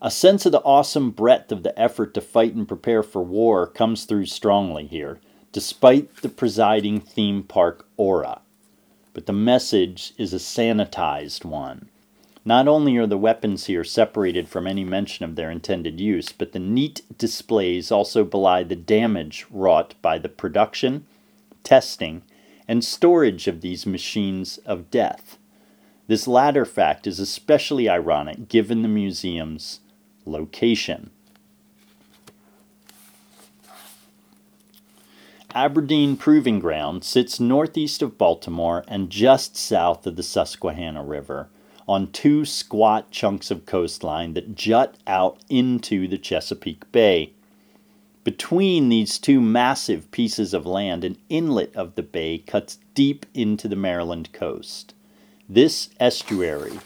A 0.00 0.10
sense 0.10 0.46
of 0.46 0.52
the 0.52 0.62
awesome 0.62 1.10
breadth 1.10 1.52
of 1.52 1.62
the 1.62 1.78
effort 1.78 2.14
to 2.14 2.20
fight 2.20 2.54
and 2.54 2.66
prepare 2.66 3.02
for 3.02 3.22
war 3.22 3.66
comes 3.66 4.04
through 4.04 4.26
strongly 4.26 4.86
here 4.86 5.20
despite 5.52 6.16
the 6.22 6.28
presiding 6.28 7.00
theme 7.00 7.42
park 7.42 7.86
aura. 7.96 8.40
But 9.12 9.26
the 9.26 9.32
message 9.32 10.12
is 10.16 10.32
a 10.32 10.36
sanitized 10.36 11.44
one. 11.44 11.88
Not 12.50 12.66
only 12.66 12.96
are 12.96 13.06
the 13.06 13.16
weapons 13.16 13.66
here 13.66 13.84
separated 13.84 14.48
from 14.48 14.66
any 14.66 14.82
mention 14.82 15.24
of 15.24 15.36
their 15.36 15.52
intended 15.52 16.00
use, 16.00 16.32
but 16.32 16.50
the 16.50 16.58
neat 16.58 17.02
displays 17.16 17.92
also 17.92 18.24
belie 18.24 18.64
the 18.64 18.74
damage 18.74 19.46
wrought 19.52 19.94
by 20.02 20.18
the 20.18 20.28
production, 20.28 21.06
testing, 21.62 22.22
and 22.66 22.84
storage 22.84 23.46
of 23.46 23.60
these 23.60 23.86
machines 23.86 24.58
of 24.66 24.90
death. 24.90 25.38
This 26.08 26.26
latter 26.26 26.64
fact 26.64 27.06
is 27.06 27.20
especially 27.20 27.88
ironic 27.88 28.48
given 28.48 28.82
the 28.82 28.88
museum's 28.88 29.78
location. 30.24 31.10
Aberdeen 35.54 36.16
Proving 36.16 36.58
Ground 36.58 37.04
sits 37.04 37.38
northeast 37.38 38.02
of 38.02 38.18
Baltimore 38.18 38.84
and 38.88 39.08
just 39.08 39.56
south 39.56 40.04
of 40.04 40.16
the 40.16 40.24
Susquehanna 40.24 41.04
River 41.04 41.48
on 41.90 42.06
two 42.12 42.44
squat 42.44 43.10
chunks 43.10 43.50
of 43.50 43.66
coastline 43.66 44.32
that 44.34 44.54
jut 44.54 44.94
out 45.08 45.40
into 45.48 46.06
the 46.06 46.16
Chesapeake 46.16 46.90
Bay. 46.92 47.32
Between 48.22 48.88
these 48.88 49.18
two 49.18 49.40
massive 49.40 50.08
pieces 50.12 50.54
of 50.54 50.64
land, 50.64 51.02
an 51.02 51.18
inlet 51.28 51.74
of 51.74 51.96
the 51.96 52.04
bay 52.04 52.38
cuts 52.38 52.78
deep 52.94 53.26
into 53.34 53.66
the 53.66 53.74
Maryland 53.74 54.32
coast. 54.32 54.94
This 55.48 55.90
estuary, 55.98 56.78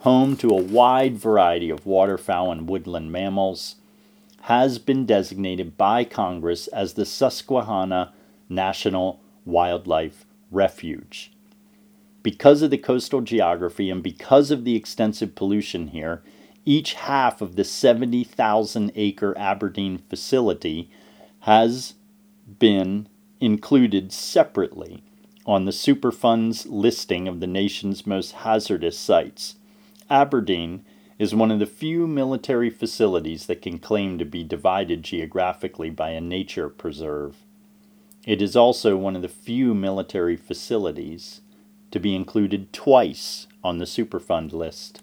home 0.00 0.36
to 0.36 0.50
a 0.50 0.62
wide 0.62 1.16
variety 1.16 1.70
of 1.70 1.86
waterfowl 1.86 2.52
and 2.52 2.68
woodland 2.68 3.10
mammals, 3.10 3.76
has 4.42 4.78
been 4.78 5.06
designated 5.06 5.78
by 5.78 6.04
Congress 6.04 6.66
as 6.66 6.92
the 6.92 7.06
Susquehanna 7.06 8.12
National 8.50 9.18
Wildlife 9.46 10.26
Refuge. 10.50 11.31
Because 12.22 12.62
of 12.62 12.70
the 12.70 12.78
coastal 12.78 13.20
geography 13.20 13.90
and 13.90 14.02
because 14.02 14.50
of 14.50 14.64
the 14.64 14.76
extensive 14.76 15.34
pollution 15.34 15.88
here, 15.88 16.22
each 16.64 16.94
half 16.94 17.40
of 17.40 17.56
the 17.56 17.64
70,000 17.64 18.92
acre 18.94 19.36
Aberdeen 19.36 19.98
facility 19.98 20.90
has 21.40 21.94
been 22.58 23.08
included 23.40 24.12
separately 24.12 25.02
on 25.44 25.64
the 25.64 25.72
Superfund's 25.72 26.66
listing 26.66 27.26
of 27.26 27.40
the 27.40 27.46
nation's 27.48 28.06
most 28.06 28.32
hazardous 28.32 28.96
sites. 28.96 29.56
Aberdeen 30.08 30.84
is 31.18 31.34
one 31.34 31.50
of 31.50 31.58
the 31.58 31.66
few 31.66 32.06
military 32.06 32.70
facilities 32.70 33.46
that 33.46 33.62
can 33.62 33.78
claim 33.78 34.18
to 34.18 34.24
be 34.24 34.44
divided 34.44 35.02
geographically 35.02 35.90
by 35.90 36.10
a 36.10 36.20
nature 36.20 36.68
preserve. 36.68 37.36
It 38.24 38.40
is 38.40 38.54
also 38.54 38.96
one 38.96 39.16
of 39.16 39.22
the 39.22 39.28
few 39.28 39.74
military 39.74 40.36
facilities 40.36 41.41
to 41.92 42.00
be 42.00 42.16
included 42.16 42.72
twice 42.72 43.46
on 43.62 43.78
the 43.78 43.84
Superfund 43.84 44.52
list. 44.52 45.02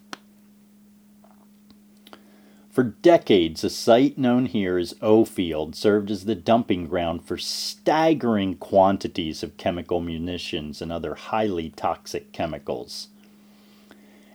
For 2.70 2.84
decades, 2.84 3.64
a 3.64 3.70
site 3.70 4.18
known 4.18 4.46
here 4.46 4.78
as 4.78 4.96
O 5.02 5.26
Field 5.26 5.76
served 5.76 6.12
as 6.12 6.26
the 6.26 6.36
dumping 6.36 6.88
ground 6.88 7.24
for 7.24 7.38
staggering 7.38 8.56
quantities 8.56 9.42
of 9.44 9.58
chemical 9.58 10.00
munitions 10.02 10.82
and 10.82 10.92
other 10.92 11.16
highly 11.16 11.72
toxic 11.72 12.32
chemicals. 12.32 13.10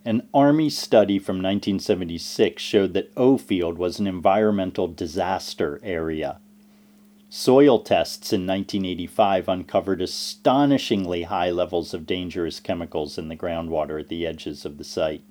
An 0.05 0.29
Army 0.35 0.69
study 0.69 1.19
from 1.19 1.37
1976 1.37 2.63
showed 2.63 2.93
that 2.93 3.13
O 3.17 3.39
Field 3.39 3.79
was 3.79 3.99
an 3.99 4.07
environmental 4.07 4.89
disaster 4.89 5.81
area. 5.83 6.39
Soil 7.37 7.81
tests 7.81 8.33
in 8.33 8.47
1985 8.47 9.49
uncovered 9.49 10.01
astonishingly 10.01 11.25
high 11.25 11.51
levels 11.51 11.93
of 11.93 12.07
dangerous 12.07 12.61
chemicals 12.61 13.19
in 13.19 13.27
the 13.27 13.35
groundwater 13.35 13.99
at 13.99 14.07
the 14.07 14.25
edges 14.25 14.65
of 14.65 14.79
the 14.79 14.85
site. 14.85 15.25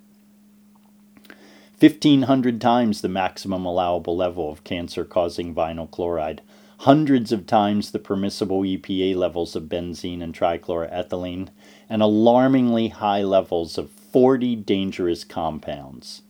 1,500 1.79 2.59
times 2.59 2.99
the 2.99 3.07
maximum 3.07 3.65
allowable 3.65 4.17
level 4.17 4.51
of 4.51 4.65
cancer 4.65 5.05
causing 5.05 5.55
vinyl 5.55 5.89
chloride, 5.89 6.41
hundreds 6.79 7.31
of 7.31 7.47
times 7.47 7.91
the 7.91 7.99
permissible 7.99 8.63
EPA 8.63 9.15
levels 9.15 9.55
of 9.55 9.69
benzene 9.69 10.21
and 10.21 10.35
trichloroethylene, 10.35 11.47
and 11.89 12.01
alarmingly 12.01 12.89
high 12.89 13.23
levels 13.23 13.77
of 13.77 13.89
40 13.89 14.57
dangerous 14.57 15.23
compounds. 15.23 16.21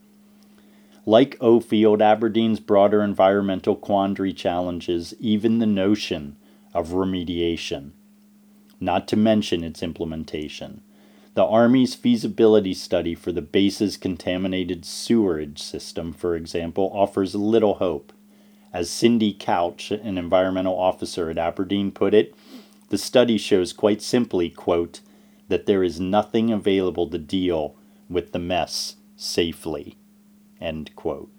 Like 1.06 1.38
Ofield, 1.40 2.02
Aberdeen's 2.02 2.62
broader 2.62 3.04
environmental 3.04 3.76
quandary 3.76 4.32
challenges 4.32 5.14
even 5.20 5.60
the 5.60 5.66
notion 5.66 6.38
of 6.74 6.90
remediation, 6.90 7.92
not 8.80 9.06
to 9.10 9.18
mention 9.18 9.66
its 9.66 9.84
implementation. 9.84 10.82
The 11.34 11.44
Army's 11.44 11.94
feasibility 11.94 12.74
study 12.74 13.16
for 13.16 13.34
the 13.34 13.42
base's 13.42 13.98
contaminated 13.98 14.86
sewerage 14.86 15.62
system, 15.62 16.14
for 16.14 16.38
example, 16.38 16.90
offers 16.94 17.36
little 17.36 17.76
hope. 17.76 18.14
As 18.72 18.90
Cindy 18.90 19.36
Couch, 19.38 19.92
an 19.92 20.18
environmental 20.18 20.78
officer 20.80 21.30
at 21.30 21.38
Aberdeen, 21.38 21.92
put 21.92 22.14
it, 22.14 22.34
the 22.90 22.98
study 22.98 23.38
shows 23.38 23.74
quite 23.74 24.02
simply, 24.02 24.50
quote, 24.50 25.02
that 25.50 25.66
there 25.66 25.84
is 25.84 26.00
nothing 26.00 26.50
available 26.50 27.10
to 27.10 27.18
deal 27.18 27.76
with 28.10 28.32
the 28.32 28.40
mess 28.40 28.96
safely. 29.18 29.98
End 30.64 30.96
quote. 30.96 31.30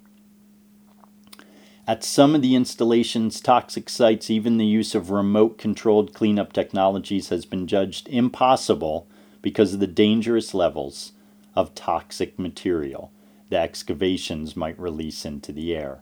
At 1.86 2.04
some 2.04 2.34
of 2.34 2.42
the 2.42 2.54
installation's 2.54 3.40
toxic 3.40 3.88
sites, 3.88 4.30
even 4.30 4.56
the 4.56 4.66
use 4.66 4.94
of 4.94 5.10
remote 5.10 5.58
controlled 5.58 6.14
cleanup 6.14 6.52
technologies 6.52 7.30
has 7.30 7.44
been 7.44 7.66
judged 7.66 8.08
impossible 8.08 9.08
because 9.42 9.74
of 9.74 9.80
the 9.80 9.86
dangerous 9.86 10.54
levels 10.54 11.12
of 11.56 11.74
toxic 11.74 12.38
material 12.38 13.10
the 13.50 13.58
excavations 13.58 14.56
might 14.56 14.78
release 14.78 15.24
into 15.24 15.52
the 15.52 15.74
air. 15.76 16.00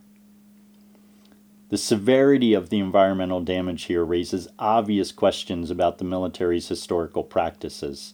The 1.69 1.77
severity 1.77 2.53
of 2.53 2.69
the 2.69 2.79
environmental 2.79 3.41
damage 3.41 3.83
here 3.83 4.05
raises 4.05 4.47
obvious 4.59 5.11
questions 5.11 5.69
about 5.69 5.97
the 5.97 6.05
military's 6.05 6.67
historical 6.67 7.23
practices. 7.23 8.13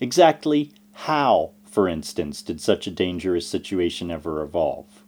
Exactly 0.00 0.72
how, 0.92 1.52
for 1.70 1.88
instance, 1.88 2.42
did 2.42 2.60
such 2.60 2.86
a 2.86 2.90
dangerous 2.90 3.46
situation 3.46 4.10
ever 4.10 4.42
evolve? 4.42 5.02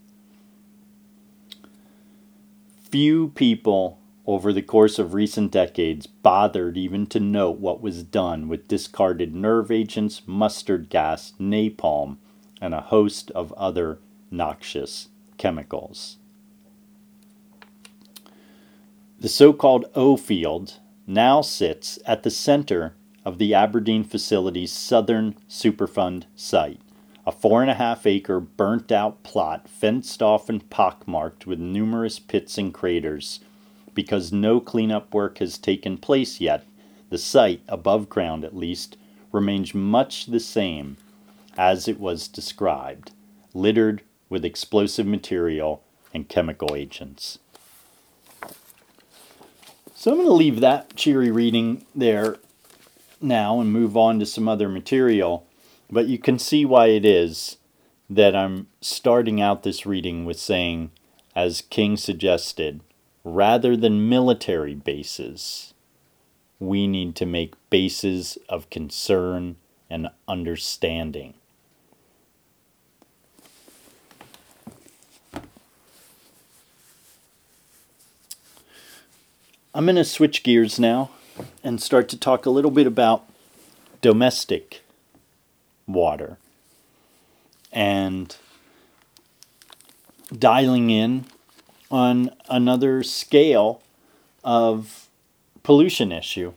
Few 2.90 3.28
people 3.28 3.98
over 4.26 4.52
the 4.52 4.62
course 4.62 4.98
of 4.98 5.14
recent 5.14 5.50
decades 5.50 6.06
bothered 6.06 6.76
even 6.76 7.06
to 7.06 7.18
note 7.18 7.58
what 7.58 7.80
was 7.80 8.02
done 8.02 8.48
with 8.48 8.68
discarded 8.68 9.34
nerve 9.34 9.70
agents, 9.70 10.22
mustard 10.26 10.88
gas, 10.88 11.32
napalm, 11.40 12.18
and 12.60 12.74
a 12.74 12.80
host 12.80 13.30
of 13.32 13.52
other 13.54 13.98
noxious 14.30 15.08
chemicals. 15.38 16.18
The 19.18 19.28
so 19.28 19.52
called 19.52 19.86
O 19.94 20.16
field 20.16 20.74
now 21.06 21.40
sits 21.42 21.98
at 22.06 22.22
the 22.22 22.30
center 22.30 22.94
of 23.24 23.38
the 23.38 23.54
Aberdeen 23.54 24.04
facility's 24.04 24.72
southern 24.72 25.36
Superfund 25.48 26.24
site, 26.34 26.80
a 27.26 27.32
four 27.32 27.62
and 27.62 27.70
a 27.70 27.74
half 27.74 28.06
acre 28.06 28.40
burnt 28.40 28.90
out 28.90 29.22
plot 29.22 29.68
fenced 29.68 30.22
off 30.22 30.48
and 30.48 30.68
pockmarked 30.70 31.46
with 31.46 31.58
numerous 31.58 32.18
pits 32.18 32.56
and 32.58 32.72
craters. 32.72 33.40
Because 33.94 34.32
no 34.32 34.60
cleanup 34.60 35.12
work 35.12 35.38
has 35.38 35.58
taken 35.58 35.98
place 35.98 36.40
yet, 36.40 36.64
the 37.10 37.18
site, 37.18 37.60
above 37.68 38.08
ground 38.08 38.44
at 38.44 38.56
least, 38.56 38.96
remains 39.32 39.74
much 39.74 40.26
the 40.26 40.40
same 40.40 40.96
as 41.58 41.88
it 41.88 42.00
was 42.00 42.28
described, 42.28 43.12
littered 43.52 44.02
with 44.28 44.44
explosive 44.44 45.06
material 45.06 45.82
and 46.14 46.28
chemical 46.28 46.74
agents. 46.74 47.38
So 49.94 50.12
I'm 50.12 50.16
going 50.16 50.28
to 50.28 50.32
leave 50.32 50.60
that 50.60 50.96
cheery 50.96 51.30
reading 51.30 51.84
there 51.94 52.38
now 53.20 53.60
and 53.60 53.72
move 53.72 53.96
on 53.96 54.18
to 54.18 54.26
some 54.26 54.48
other 54.48 54.68
material. 54.68 55.46
But 55.90 56.06
you 56.06 56.18
can 56.18 56.38
see 56.38 56.64
why 56.64 56.86
it 56.88 57.04
is 57.04 57.56
that 58.08 58.34
I'm 58.34 58.68
starting 58.80 59.40
out 59.40 59.62
this 59.62 59.86
reading 59.86 60.24
with 60.24 60.38
saying, 60.38 60.90
as 61.36 61.62
King 61.62 61.96
suggested, 61.96 62.80
rather 63.24 63.76
than 63.76 64.08
military 64.08 64.74
bases, 64.74 65.74
we 66.58 66.86
need 66.86 67.14
to 67.16 67.26
make 67.26 67.54
bases 67.70 68.36
of 68.48 68.70
concern 68.70 69.56
and 69.88 70.08
understanding. 70.28 71.34
I'm 79.72 79.86
going 79.86 79.96
to 79.96 80.04
switch 80.04 80.42
gears 80.42 80.80
now 80.80 81.10
and 81.62 81.80
start 81.80 82.08
to 82.10 82.18
talk 82.18 82.46
a 82.46 82.50
little 82.50 82.70
bit 82.70 82.86
about 82.86 83.24
domestic 84.00 84.82
water 85.86 86.38
and 87.72 88.36
dialing 90.36 90.90
in 90.90 91.26
on 91.90 92.30
another 92.48 93.02
scale 93.02 93.82
of 94.44 95.08
pollution 95.62 96.12
issue. 96.12 96.52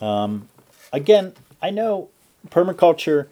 Um, 0.00 0.48
again, 0.92 1.34
I 1.62 1.70
know 1.70 2.08
permaculture 2.48 3.28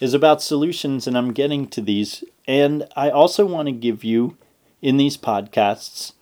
is 0.00 0.14
about 0.14 0.42
solutions, 0.42 1.06
and 1.06 1.16
I'm 1.16 1.32
getting 1.32 1.66
to 1.68 1.80
these. 1.80 2.22
And 2.46 2.86
I 2.94 3.10
also 3.10 3.46
want 3.46 3.66
to 3.66 3.72
give 3.72 4.04
you 4.04 4.36
in 4.82 4.96
these 4.96 5.16
podcasts 5.16 6.12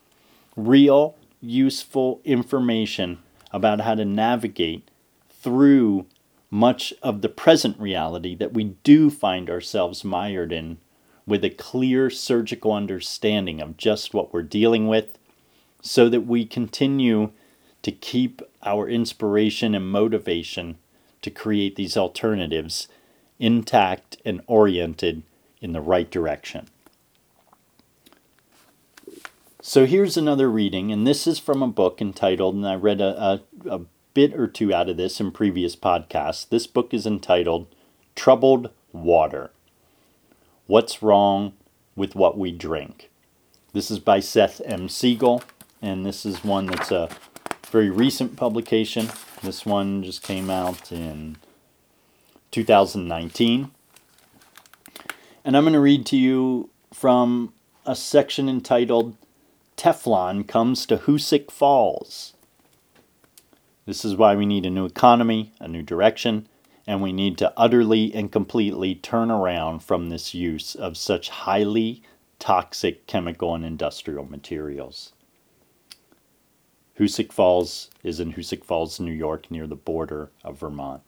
real, 0.57 1.17
useful 1.41 2.21
information 2.25 3.19
about 3.55 3.83
how 3.83 3.95
to 3.95 4.05
navigate 4.05 4.91
through 5.31 6.05
much 6.51 6.93
of 7.05 7.23
the 7.23 7.29
present 7.29 7.79
reality 7.79 8.35
that 8.35 8.53
we 8.53 8.65
do 8.83 9.09
find 9.09 9.49
ourselves 9.49 10.03
mired 10.03 10.53
in 10.53 10.77
with 11.25 11.45
a 11.45 11.51
clear 11.51 12.11
surgical 12.11 12.73
understanding 12.73 13.61
of 13.61 13.77
just 13.77 14.13
what 14.13 14.35
we're 14.35 14.43
dealing 14.43 14.89
with 14.89 15.19
so 15.81 16.09
that 16.09 16.23
we 16.23 16.45
continue 16.45 17.31
to 17.83 17.93
keep 17.93 18.43
our 18.65 18.89
inspiration 18.89 19.73
and 19.73 19.89
motivation 19.89 20.77
to 21.23 21.31
create 21.31 21.77
these 21.77 21.97
alternatives 21.97 22.89
intact 23.39 24.17
and 24.25 24.41
oriented 24.49 25.23
in 25.61 25.73
the 25.73 25.81
right 25.81 26.11
direction. 26.11 26.67
So 29.67 29.87
here's 29.87 30.19
another 30.19 30.51
reading, 30.51 30.93
and 30.93 31.07
this 31.07 31.27
is 31.27 31.39
from 31.39 31.63
a 31.63 31.67
book 31.67 32.03
entitled, 32.03 32.55
and 32.55 32.69
I 32.69 32.75
read 32.75 33.01
a, 33.01 33.19
a, 33.19 33.41
a 33.67 33.81
bit 34.13 34.35
or 34.35 34.47
two 34.47 34.75
out 34.75 34.91
of 34.91 34.99
this 34.99 35.21
in 35.21 35.31
previous 35.31 35.75
podcasts. 35.75 36.47
This 36.47 36.67
book 36.67 36.93
is 36.93 37.07
entitled 37.07 37.67
Troubled 38.15 38.69
Water 38.93 39.53
What's 40.67 41.03
Wrong 41.03 41.55
with 41.97 42.15
What 42.15 42.37
We 42.37 42.53
Drink? 42.53 43.09
This 43.73 43.91
is 43.91 43.99
by 43.99 44.21
Seth 44.21 44.61
M. 44.67 44.91
Siegel, 44.91 45.43
and 45.81 46.05
this 46.05 46.27
is 46.27 46.45
one 46.45 46.67
that's 46.67 46.93
a 46.93 47.09
very 47.71 47.89
recent 47.89 48.37
publication. 48.37 49.09
This 49.43 49.65
one 49.65 50.03
just 50.03 50.23
came 50.23 50.51
out 50.51 50.93
in 50.93 51.39
2019. 52.51 53.71
And 55.43 55.57
I'm 55.57 55.65
going 55.65 55.73
to 55.73 55.81
read 55.81 56.05
to 56.05 56.19
you 56.19 56.69
from 56.93 57.55
a 57.87 57.97
section 57.97 58.47
entitled 58.51 59.17
Teflon 59.77 60.47
Comes 60.47 60.87
to 60.87 60.99
Hoosick 60.99 61.51
Falls. 61.51 62.35
This 63.87 64.05
is 64.05 64.17
why 64.17 64.35
we 64.35 64.47
need 64.47 64.65
a 64.65 64.71
new 64.71 64.87
economy, 64.87 65.53
a 65.61 65.69
new 65.69 65.83
direction, 65.83 66.49
and 66.87 67.03
we 67.03 67.13
need 67.13 67.37
to 67.39 67.53
utterly 67.57 68.15
and 68.15 68.31
completely 68.31 68.95
turn 68.95 69.31
around 69.31 69.81
from 69.81 70.09
this 70.09 70.33
use 70.33 70.75
of 70.75 70.97
such 70.97 71.29
highly 71.29 72.03
toxic 72.39 73.07
chemical 73.07 73.55
and 73.55 73.65
industrial 73.65 74.25
materials. 74.25 75.13
Hoosick 76.99 77.33
Falls 77.33 77.91
is 78.03 78.21
in 78.21 78.35
Hoosick 78.35 78.65
Falls, 78.65 79.01
New 79.01 79.13
York, 79.13 79.51
near 79.51 79.67
the 79.67 79.75
border 79.75 80.31
of 80.45 80.61
Vermont. 80.61 81.03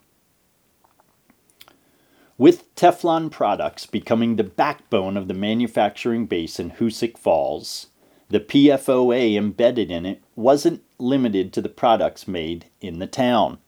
With 2.37 2.75
Teflon 2.75 3.31
products 3.31 3.87
becoming 3.87 4.37
the 4.37 4.45
backbone 4.45 5.17
of 5.17 5.29
the 5.29 5.35
manufacturing 5.35 6.27
base 6.27 6.59
in 6.59 6.73
Hoosick 6.73 7.17
Falls, 7.17 7.87
the 8.29 8.41
PFOA 8.41 9.37
embedded 9.37 9.91
in 9.91 10.05
it 10.05 10.23
wasn't 10.35 10.83
limited 10.99 11.53
to 11.53 11.61
the 11.61 11.69
products 11.69 12.27
made 12.27 12.67
in 12.81 12.99
the 12.99 13.07
town. 13.07 13.59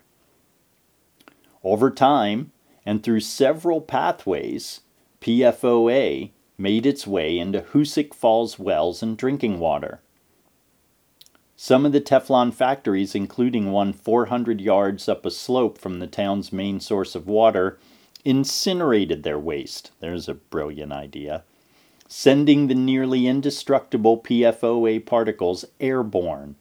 Over 1.62 1.90
time, 1.90 2.52
and 2.84 3.02
through 3.02 3.20
several 3.20 3.80
pathways, 3.80 4.80
PFOA 5.20 6.30
made 6.56 6.86
its 6.86 7.06
way 7.06 7.38
into 7.38 7.60
Hoosick 7.60 8.14
Falls 8.14 8.58
wells 8.58 9.02
and 9.02 9.16
drinking 9.16 9.58
water. 9.60 10.00
Some 11.54 11.84
of 11.84 11.92
the 11.92 12.00
Teflon 12.00 12.52
factories, 12.52 13.14
including 13.14 13.72
one 13.72 13.92
400 13.92 14.60
yards 14.60 15.08
up 15.08 15.26
a 15.26 15.30
slope 15.30 15.76
from 15.76 15.98
the 15.98 16.06
town's 16.06 16.52
main 16.52 16.80
source 16.80 17.14
of 17.14 17.26
water, 17.26 17.78
incinerated 18.24 19.22
their 19.22 19.38
waste. 19.38 19.90
There's 20.00 20.28
a 20.28 20.34
brilliant 20.34 20.92
idea. 20.92 21.44
Sending 22.10 22.66
the 22.66 22.74
nearly 22.74 23.26
indestructible 23.26 24.18
PFOA 24.18 25.04
particles 25.04 25.66
airborne. 25.78 26.56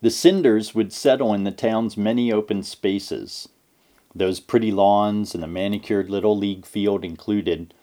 The 0.00 0.10
cinders 0.10 0.72
would 0.74 0.92
settle 0.92 1.34
in 1.34 1.42
the 1.42 1.50
town's 1.50 1.96
many 1.96 2.32
open 2.32 2.62
spaces, 2.62 3.48
those 4.14 4.40
pretty 4.40 4.70
lawns 4.70 5.34
and 5.34 5.42
the 5.42 5.48
manicured 5.48 6.08
little 6.08 6.36
league 6.38 6.64
field 6.64 7.04
included, 7.04 7.74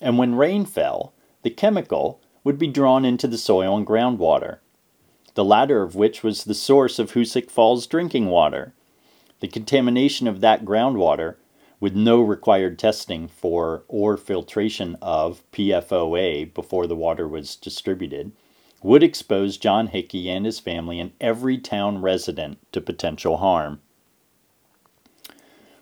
and 0.00 0.18
when 0.18 0.34
rain 0.34 0.64
fell, 0.64 1.12
the 1.42 1.50
chemical 1.50 2.20
would 2.42 2.58
be 2.58 2.66
drawn 2.66 3.04
into 3.04 3.28
the 3.28 3.38
soil 3.38 3.76
and 3.76 3.86
groundwater, 3.86 4.58
the 5.34 5.44
latter 5.44 5.82
of 5.82 5.94
which 5.94 6.22
was 6.22 6.44
the 6.44 6.54
source 6.54 6.98
of 6.98 7.12
Hoosick 7.12 7.50
Falls 7.50 7.86
drinking 7.86 8.26
water. 8.26 8.72
The 9.40 9.48
contamination 9.48 10.26
of 10.26 10.40
that 10.40 10.64
groundwater, 10.64 11.36
with 11.80 11.96
no 11.96 12.20
required 12.20 12.78
testing 12.78 13.26
for 13.26 13.82
or 13.88 14.16
filtration 14.16 14.96
of 15.00 15.42
PFOA 15.50 16.52
before 16.52 16.86
the 16.86 16.94
water 16.94 17.26
was 17.26 17.56
distributed, 17.56 18.32
would 18.82 19.02
expose 19.02 19.56
John 19.56 19.88
Hickey 19.88 20.30
and 20.30 20.46
his 20.46 20.58
family 20.58 21.00
and 21.00 21.12
every 21.20 21.58
town 21.58 22.02
resident 22.02 22.58
to 22.72 22.80
potential 22.80 23.38
harm. 23.38 23.80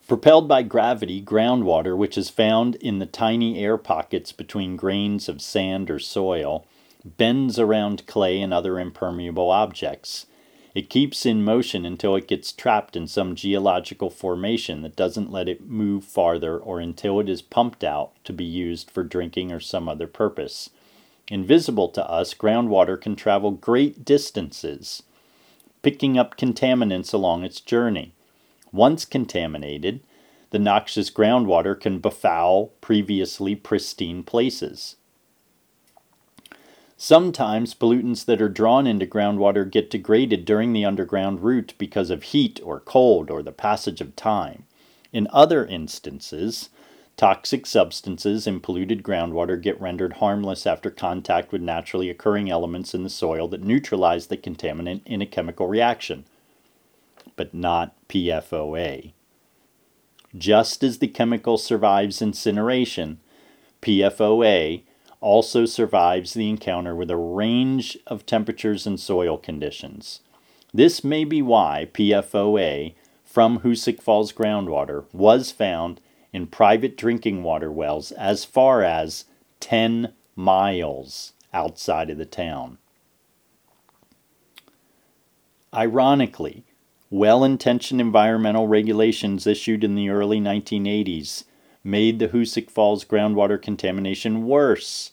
Propelled 0.06 0.48
by 0.48 0.62
gravity, 0.62 1.22
groundwater, 1.22 1.96
which 1.96 2.16
is 2.16 2.30
found 2.30 2.76
in 2.76 2.98
the 2.98 3.06
tiny 3.06 3.58
air 3.62 3.76
pockets 3.76 4.32
between 4.32 4.76
grains 4.76 5.28
of 5.28 5.42
sand 5.42 5.90
or 5.90 5.98
soil, 5.98 6.64
bends 7.04 7.58
around 7.58 8.06
clay 8.06 8.40
and 8.40 8.54
other 8.54 8.80
impermeable 8.80 9.50
objects, 9.50 10.26
it 10.74 10.90
keeps 10.90 11.24
in 11.24 11.42
motion 11.42 11.84
until 11.84 12.14
it 12.14 12.28
gets 12.28 12.52
trapped 12.52 12.94
in 12.96 13.06
some 13.06 13.34
geological 13.34 14.10
formation 14.10 14.82
that 14.82 14.96
doesn't 14.96 15.32
let 15.32 15.48
it 15.48 15.66
move 15.66 16.04
farther 16.04 16.58
or 16.58 16.78
until 16.80 17.20
it 17.20 17.28
is 17.28 17.42
pumped 17.42 17.82
out 17.82 18.12
to 18.24 18.32
be 18.32 18.44
used 18.44 18.90
for 18.90 19.02
drinking 19.02 19.50
or 19.50 19.60
some 19.60 19.88
other 19.88 20.06
purpose. 20.06 20.70
Invisible 21.28 21.88
to 21.88 22.08
us, 22.08 22.34
groundwater 22.34 23.00
can 23.00 23.16
travel 23.16 23.50
great 23.50 24.04
distances, 24.04 25.02
picking 25.82 26.18
up 26.18 26.36
contaminants 26.36 27.12
along 27.12 27.44
its 27.44 27.60
journey. 27.60 28.12
Once 28.72 29.04
contaminated, 29.04 30.00
the 30.50 30.58
noxious 30.58 31.10
groundwater 31.10 31.78
can 31.78 31.98
befoul 31.98 32.72
previously 32.80 33.54
pristine 33.54 34.22
places. 34.22 34.96
Sometimes 37.00 37.74
pollutants 37.74 38.24
that 38.24 38.42
are 38.42 38.48
drawn 38.48 38.84
into 38.84 39.06
groundwater 39.06 39.70
get 39.70 39.88
degraded 39.88 40.44
during 40.44 40.72
the 40.72 40.84
underground 40.84 41.44
route 41.44 41.72
because 41.78 42.10
of 42.10 42.24
heat 42.24 42.60
or 42.64 42.80
cold 42.80 43.30
or 43.30 43.40
the 43.40 43.52
passage 43.52 44.00
of 44.00 44.16
time. 44.16 44.64
In 45.12 45.28
other 45.30 45.64
instances, 45.64 46.70
toxic 47.16 47.66
substances 47.66 48.48
in 48.48 48.58
polluted 48.58 49.04
groundwater 49.04 49.62
get 49.62 49.80
rendered 49.80 50.14
harmless 50.14 50.66
after 50.66 50.90
contact 50.90 51.52
with 51.52 51.62
naturally 51.62 52.10
occurring 52.10 52.50
elements 52.50 52.92
in 52.94 53.04
the 53.04 53.10
soil 53.10 53.46
that 53.46 53.62
neutralize 53.62 54.26
the 54.26 54.36
contaminant 54.36 55.02
in 55.06 55.22
a 55.22 55.26
chemical 55.26 55.68
reaction, 55.68 56.24
but 57.36 57.54
not 57.54 57.94
PFOA. 58.08 59.12
Just 60.36 60.82
as 60.82 60.98
the 60.98 61.06
chemical 61.06 61.58
survives 61.58 62.20
incineration, 62.20 63.20
PFOA 63.82 64.82
also 65.20 65.64
survives 65.64 66.34
the 66.34 66.48
encounter 66.48 66.94
with 66.94 67.10
a 67.10 67.16
range 67.16 67.98
of 68.06 68.26
temperatures 68.26 68.86
and 68.86 68.98
soil 69.00 69.36
conditions. 69.36 70.20
This 70.72 71.02
may 71.02 71.24
be 71.24 71.42
why 71.42 71.88
PFOA 71.92 72.94
from 73.24 73.60
Hoosick 73.60 74.00
Falls 74.00 74.32
groundwater 74.32 75.04
was 75.12 75.50
found 75.50 76.00
in 76.32 76.46
private 76.46 76.96
drinking 76.96 77.42
water 77.42 77.70
wells 77.70 78.12
as 78.12 78.44
far 78.44 78.82
as 78.82 79.24
10 79.60 80.12
miles 80.36 81.32
outside 81.52 82.10
of 82.10 82.18
the 82.18 82.26
town. 82.26 82.78
Ironically, 85.74 86.64
well 87.10 87.44
intentioned 87.44 88.00
environmental 88.00 88.68
regulations 88.68 89.46
issued 89.46 89.82
in 89.82 89.94
the 89.94 90.10
early 90.10 90.40
1980s 90.40 91.44
made 91.88 92.18
the 92.18 92.28
Hoosick 92.28 92.70
Falls 92.70 93.04
groundwater 93.04 93.60
contamination 93.60 94.46
worse. 94.46 95.12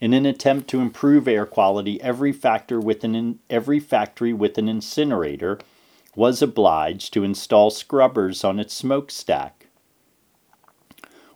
In 0.00 0.12
an 0.12 0.26
attempt 0.26 0.68
to 0.70 0.80
improve 0.80 1.28
air 1.28 1.46
quality, 1.46 2.00
every, 2.00 2.32
factor 2.32 2.80
with 2.80 3.04
an 3.04 3.38
every 3.48 3.78
factory 3.78 4.32
with 4.32 4.58
an 4.58 4.68
incinerator 4.68 5.58
was 6.16 6.42
obliged 6.42 7.12
to 7.12 7.24
install 7.24 7.70
scrubbers 7.70 8.44
on 8.44 8.58
its 8.58 8.74
smokestack. 8.74 9.66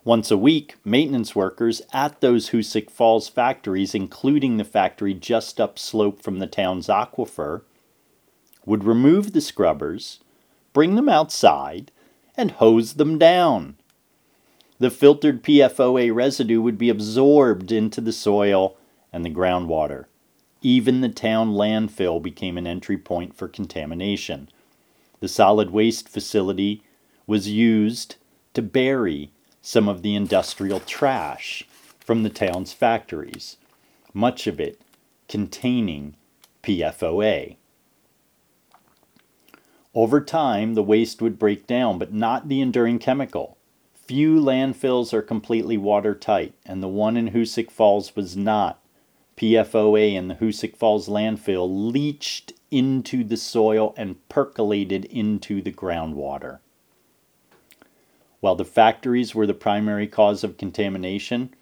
Once 0.03 0.31
a 0.31 0.37
week, 0.37 0.77
maintenance 0.85 1.35
workers 1.35 1.81
at 1.93 2.21
those 2.21 2.49
Hoosick 2.49 2.89
Falls 2.89 3.27
factories, 3.27 3.93
including 3.93 4.57
the 4.57 4.63
factory 4.63 5.13
just 5.13 5.59
upslope 5.59 6.21
from 6.21 6.39
the 6.39 6.47
town's 6.47 6.87
aquifer, 6.87 7.61
would 8.65 8.83
remove 8.83 9.33
the 9.33 9.41
scrubbers, 9.41 10.19
bring 10.73 10.95
them 10.95 11.09
outside, 11.09 11.91
and 12.37 12.51
hose 12.51 12.93
them 12.93 13.17
down. 13.17 13.75
The 14.79 14.89
filtered 14.89 15.43
PFOA 15.43 16.13
residue 16.13 16.61
would 16.61 16.77
be 16.77 16.89
absorbed 16.89 17.71
into 17.71 17.99
the 17.99 18.13
soil 18.13 18.77
and 19.11 19.25
the 19.25 19.29
groundwater. 19.29 20.05
Even 20.61 21.01
the 21.01 21.09
town 21.09 21.51
landfill 21.51 22.21
became 22.21 22.57
an 22.57 22.65
entry 22.65 22.97
point 22.97 23.35
for 23.35 23.49
contamination. 23.49 24.49
The 25.19 25.27
solid 25.27 25.71
waste 25.71 26.07
facility 26.07 26.81
was 27.27 27.49
used 27.49 28.15
to 28.53 28.61
bury 28.61 29.31
some 29.61 29.89
of 29.89 30.01
the 30.01 30.15
industrial 30.15 30.79
trash 30.79 31.67
from 31.99 32.23
the 32.23 32.29
town's 32.29 32.71
factories, 32.71 33.57
much 34.13 34.47
of 34.47 34.59
it 34.61 34.79
containing 35.27 36.15
PFOA. 36.63 37.57
Over 39.93 40.21
time, 40.21 40.75
the 40.75 40.83
waste 40.83 41.21
would 41.21 41.37
break 41.37 41.67
down, 41.67 41.99
but 41.99 42.13
not 42.13 42.47
the 42.47 42.61
enduring 42.61 42.99
chemical. 42.99 43.57
Few 44.09 44.41
landfills 44.41 45.13
are 45.13 45.21
completely 45.21 45.77
watertight, 45.77 46.55
and 46.65 46.81
the 46.81 46.87
one 46.87 47.15
in 47.15 47.29
Hoosick 47.29 47.69
Falls 47.69 48.15
was 48.15 48.35
not. 48.35 48.81
PFOA 49.37 50.15
in 50.15 50.29
the 50.29 50.33
Hoosick 50.33 50.75
Falls 50.75 51.07
landfill 51.07 51.69
leached 51.69 52.53
into 52.71 53.23
the 53.23 53.37
soil 53.37 53.93
and 53.95 54.27
percolated 54.27 55.05
into 55.05 55.61
the 55.61 55.71
groundwater. 55.71 56.57
While 58.39 58.55
the 58.55 58.65
factories 58.65 59.35
were 59.35 59.45
the 59.45 59.53
primary 59.53 60.07
cause 60.07 60.43
of 60.43 60.57
contamination, 60.57 61.53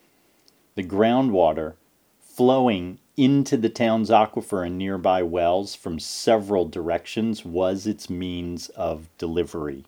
the 0.76 0.86
groundwater 0.86 1.74
flowing 2.22 3.00
into 3.18 3.58
the 3.58 3.68
town's 3.68 4.10
aquifer 4.10 4.66
and 4.66 4.78
nearby 4.78 5.22
wells 5.22 5.76
from 5.76 6.00
several 6.00 6.64
directions 6.64 7.44
was 7.44 7.86
its 7.86 8.10
means 8.10 8.70
of 8.70 9.10
delivery. 9.18 9.84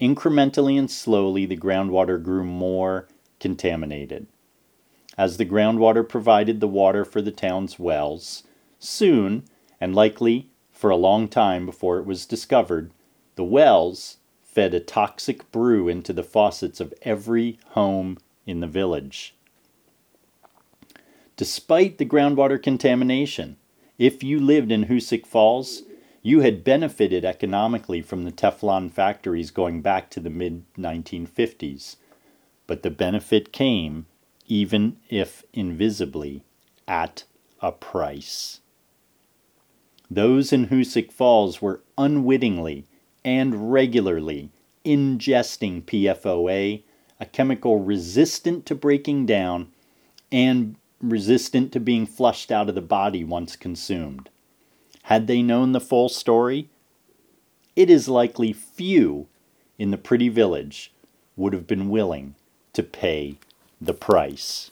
Incrementally 0.00 0.78
and 0.78 0.90
slowly, 0.90 1.46
the 1.46 1.56
groundwater 1.56 2.22
grew 2.22 2.44
more 2.44 3.08
contaminated. 3.40 4.26
As 5.16 5.38
the 5.38 5.46
groundwater 5.46 6.06
provided 6.06 6.60
the 6.60 6.68
water 6.68 7.04
for 7.04 7.22
the 7.22 7.30
town's 7.30 7.78
wells, 7.78 8.42
soon, 8.78 9.44
and 9.80 9.94
likely 9.94 10.50
for 10.70 10.90
a 10.90 10.96
long 10.96 11.28
time 11.28 11.64
before 11.64 11.98
it 11.98 12.04
was 12.04 12.26
discovered, 12.26 12.90
the 13.36 13.44
wells 13.44 14.18
fed 14.42 14.74
a 14.74 14.80
toxic 14.80 15.50
brew 15.50 15.88
into 15.88 16.12
the 16.12 16.22
faucets 16.22 16.80
of 16.80 16.92
every 17.02 17.58
home 17.70 18.18
in 18.46 18.60
the 18.60 18.66
village. 18.66 19.34
Despite 21.36 21.98
the 21.98 22.06
groundwater 22.06 22.62
contamination, 22.62 23.56
if 23.98 24.22
you 24.22 24.38
lived 24.38 24.70
in 24.70 24.84
Hoosick 24.84 25.26
Falls, 25.26 25.82
you 26.26 26.40
had 26.40 26.64
benefited 26.64 27.24
economically 27.24 28.02
from 28.02 28.24
the 28.24 28.32
Teflon 28.32 28.90
factories 28.90 29.52
going 29.52 29.80
back 29.80 30.10
to 30.10 30.18
the 30.18 30.28
mid 30.28 30.64
1950s, 30.74 31.94
but 32.66 32.82
the 32.82 32.90
benefit 32.90 33.52
came, 33.52 34.06
even 34.48 34.96
if 35.08 35.44
invisibly, 35.52 36.42
at 36.88 37.22
a 37.62 37.70
price. 37.70 38.58
Those 40.10 40.52
in 40.52 40.66
Hoosick 40.66 41.12
Falls 41.12 41.62
were 41.62 41.84
unwittingly 41.96 42.86
and 43.24 43.70
regularly 43.70 44.50
ingesting 44.84 45.84
PFOA, 45.84 46.82
a 47.20 47.26
chemical 47.26 47.78
resistant 47.78 48.66
to 48.66 48.74
breaking 48.74 49.26
down 49.26 49.68
and 50.32 50.74
resistant 51.00 51.70
to 51.70 51.78
being 51.78 52.04
flushed 52.04 52.50
out 52.50 52.68
of 52.68 52.74
the 52.74 52.82
body 52.82 53.22
once 53.22 53.54
consumed. 53.54 54.28
Had 55.06 55.28
they 55.28 55.40
known 55.40 55.70
the 55.70 55.80
full 55.80 56.08
story, 56.08 56.68
it 57.76 57.88
is 57.88 58.08
likely 58.08 58.52
few 58.52 59.28
in 59.78 59.92
the 59.92 59.98
pretty 59.98 60.28
village 60.28 60.92
would 61.36 61.52
have 61.52 61.68
been 61.68 61.90
willing 61.90 62.34
to 62.72 62.82
pay 62.82 63.38
the 63.80 63.94
price. 63.94 64.68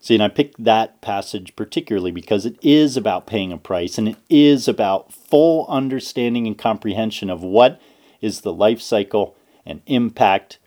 See, 0.00 0.12
and 0.12 0.22
I 0.22 0.28
picked 0.28 0.62
that 0.62 1.00
passage 1.00 1.56
particularly 1.56 2.10
because 2.10 2.44
it 2.44 2.58
is 2.60 2.98
about 2.98 3.26
paying 3.26 3.52
a 3.52 3.56
price 3.56 3.96
and 3.96 4.10
it 4.10 4.18
is 4.28 4.68
about 4.68 5.10
full 5.10 5.66
understanding 5.68 6.46
and 6.46 6.58
comprehension 6.58 7.30
of 7.30 7.42
what 7.42 7.80
is 8.20 8.42
the 8.42 8.52
life 8.52 8.82
cycle 8.82 9.34
and 9.64 9.80
impact 9.86 10.58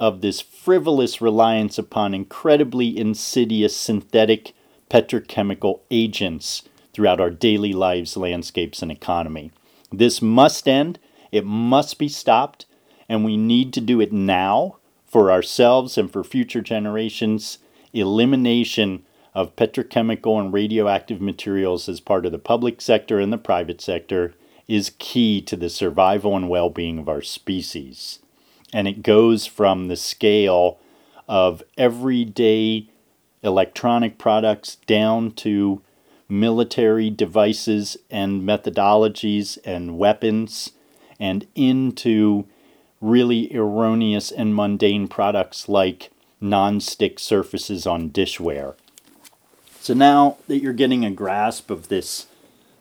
of 0.00 0.22
this 0.22 0.40
frivolous 0.40 1.20
reliance 1.20 1.76
upon 1.76 2.14
incredibly 2.14 2.96
insidious 2.96 3.76
synthetic 3.76 4.54
petrochemical 4.88 5.80
agents 5.90 6.62
throughout 6.96 7.20
our 7.20 7.28
daily 7.28 7.74
lives, 7.74 8.16
landscapes, 8.16 8.80
and 8.80 8.90
economy. 8.90 9.52
This 9.92 10.22
must 10.22 10.66
end, 10.66 10.98
it 11.30 11.44
must 11.44 11.98
be 11.98 12.08
stopped, 12.08 12.64
and 13.06 13.22
we 13.22 13.36
need 13.36 13.74
to 13.74 13.82
do 13.82 14.00
it 14.00 14.14
now 14.14 14.78
for 15.04 15.30
ourselves 15.30 15.98
and 15.98 16.10
for 16.10 16.24
future 16.24 16.62
generations. 16.62 17.58
Elimination 17.92 19.04
of 19.34 19.54
petrochemical 19.56 20.40
and 20.40 20.54
radioactive 20.54 21.20
materials 21.20 21.86
as 21.86 22.00
part 22.00 22.24
of 22.24 22.32
the 22.32 22.38
public 22.38 22.80
sector 22.80 23.20
and 23.20 23.30
the 23.30 23.36
private 23.36 23.82
sector 23.82 24.32
is 24.66 24.94
key 24.98 25.42
to 25.42 25.54
the 25.54 25.68
survival 25.68 26.34
and 26.34 26.48
well 26.48 26.70
being 26.70 26.98
of 26.98 27.10
our 27.10 27.20
species. 27.20 28.20
And 28.72 28.88
it 28.88 29.02
goes 29.02 29.44
from 29.44 29.88
the 29.88 29.96
scale 29.96 30.78
of 31.28 31.62
everyday 31.76 32.88
electronic 33.42 34.16
products 34.16 34.76
down 34.86 35.32
to 35.32 35.82
military 36.28 37.10
devices 37.10 37.96
and 38.10 38.42
methodologies 38.42 39.58
and 39.64 39.98
weapons 39.98 40.72
and 41.18 41.46
into 41.54 42.46
really 43.00 43.54
erroneous 43.54 44.30
and 44.30 44.54
mundane 44.54 45.06
products 45.06 45.68
like 45.68 46.10
non-stick 46.40 47.18
surfaces 47.18 47.86
on 47.86 48.10
dishware. 48.10 48.74
So 49.80 49.94
now 49.94 50.38
that 50.48 50.58
you're 50.58 50.72
getting 50.72 51.04
a 51.04 51.10
grasp 51.10 51.70
of 51.70 51.88
this 51.88 52.26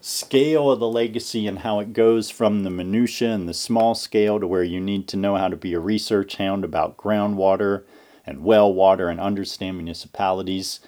scale 0.01 0.71
of 0.71 0.79
the 0.79 0.87
legacy 0.87 1.47
and 1.47 1.59
how 1.59 1.79
it 1.79 1.93
goes 1.93 2.29
from 2.29 2.63
the 2.63 2.69
minutia 2.69 3.31
and 3.31 3.49
the 3.49 3.53
small 3.53 3.95
scale 3.95 4.39
to 4.39 4.47
where 4.47 4.63
you 4.63 4.79
need 4.79 5.07
to 5.07 5.17
know 5.17 5.35
how 5.35 5.47
to 5.47 5.55
be 5.55 5.73
a 5.73 5.79
research 5.79 6.35
hound 6.35 6.63
about 6.63 6.97
groundwater 6.97 7.83
and 8.25 8.43
well 8.43 8.71
water 8.73 9.09
and 9.09 9.19
understand 9.19 9.77
municipalities, 9.77 10.79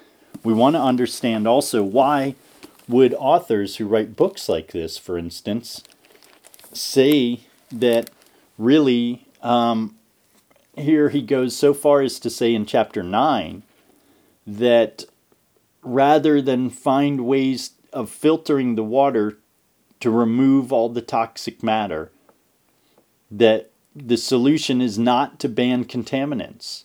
we 0.43 0.54
want 0.54 0.76
to 0.76 0.82
understand 0.82 1.48
also 1.48 1.84
why 1.84 2.36
would 2.88 3.13
authors 3.15 3.78
who 3.78 3.88
write 3.88 4.15
books 4.15 4.47
like 4.47 4.71
this, 4.71 4.97
for 4.97 5.17
instance, 5.17 5.84
say 6.73 7.41
that 7.71 8.10
really, 8.58 9.28
um, 9.41 9.95
here 10.76 11.10
he 11.10 11.21
goes 11.21 11.56
so 11.56 11.73
far 11.73 12.02
as 12.02 12.19
to 12.19 12.30
say 12.30 12.54
in 12.54 12.65
chapter 12.65 13.04
9 13.04 13.63
that 14.45 15.04
rather 15.82 16.41
than 16.41 16.69
find 16.69 17.26
ways 17.26 17.71
of 17.91 18.10
filtering 18.10 18.76
the 18.76 18.84
water 18.84 19.38
to 20.00 20.10
remove 20.10 20.71
all 20.71 20.89
the 20.89 21.02
toxic 21.02 21.63
matter, 21.63 22.12
that 23.32 23.71
the 23.95 24.17
solution 24.17 24.82
is 24.82 24.97
not 25.00 25.39
to 25.39 25.50
ban 25.50 25.84
contaminants, 25.84 26.84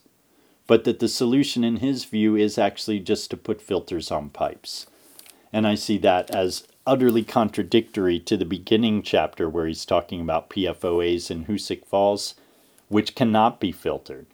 but 0.66 0.84
that 0.84 0.98
the 0.98 1.08
solution, 1.08 1.62
in 1.62 1.76
his 1.76 2.04
view, 2.04 2.34
is 2.34 2.56
actually 2.56 2.98
just 2.98 3.30
to 3.30 3.36
put 3.36 3.60
filters 3.60 4.10
on 4.10 4.30
pipes. 4.30 4.86
And 5.52 5.66
I 5.66 5.74
see 5.74 5.98
that 5.98 6.30
as 6.30 6.66
utterly 6.86 7.22
contradictory 7.22 8.18
to 8.20 8.36
the 8.36 8.44
beginning 8.44 9.02
chapter 9.02 9.48
where 9.48 9.66
he's 9.66 9.84
talking 9.84 10.20
about 10.20 10.50
PFOAs 10.50 11.30
in 11.30 11.44
Hoosick 11.44 11.86
Falls, 11.86 12.34
which 12.88 13.14
cannot 13.14 13.60
be 13.60 13.70
filtered. 13.70 14.26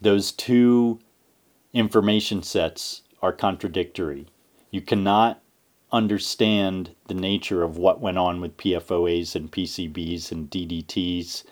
Those 0.00 0.32
two 0.32 1.00
information 1.72 2.42
sets 2.42 3.02
are 3.20 3.32
contradictory. 3.32 4.28
You 4.70 4.80
cannot 4.80 5.42
understand 5.92 6.94
the 7.08 7.14
nature 7.14 7.62
of 7.62 7.76
what 7.76 8.00
went 8.00 8.18
on 8.18 8.40
with 8.40 8.56
PFOAs 8.56 9.34
and 9.34 9.50
PCBs 9.50 10.30
and 10.30 10.48
DDTs 10.48 11.42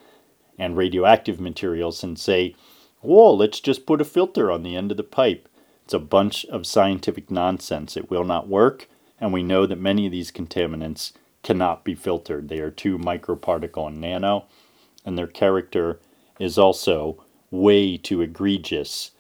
and 0.58 0.76
radioactive 0.76 1.40
materials 1.40 2.02
and 2.02 2.18
say, 2.18 2.54
whoa, 3.00 3.32
let's 3.34 3.60
just 3.60 3.84
put 3.84 4.00
a 4.00 4.04
filter 4.04 4.50
on 4.50 4.62
the 4.62 4.76
end 4.76 4.90
of 4.90 4.96
the 4.96 5.02
pipe. 5.02 5.48
It's 5.84 5.94
a 5.94 5.98
bunch 5.98 6.44
of 6.46 6.66
scientific 6.66 7.30
nonsense. 7.30 7.96
It 7.96 8.10
will 8.10 8.24
not 8.24 8.48
work 8.48 8.88
and 9.20 9.32
we 9.32 9.42
know 9.42 9.66
that 9.66 9.78
many 9.78 10.06
of 10.06 10.12
these 10.12 10.30
contaminants 10.30 11.12
cannot 11.42 11.84
be 11.84 11.94
filtered. 11.94 12.48
They 12.48 12.60
are 12.60 12.70
too 12.70 12.98
microparticle 12.98 13.86
and 13.86 14.00
nano, 14.00 14.46
and 15.04 15.16
their 15.16 15.26
character 15.26 15.98
is 16.38 16.58
also 16.58 17.24
way 17.50 17.96
too 17.96 18.20
egregious 18.20 19.12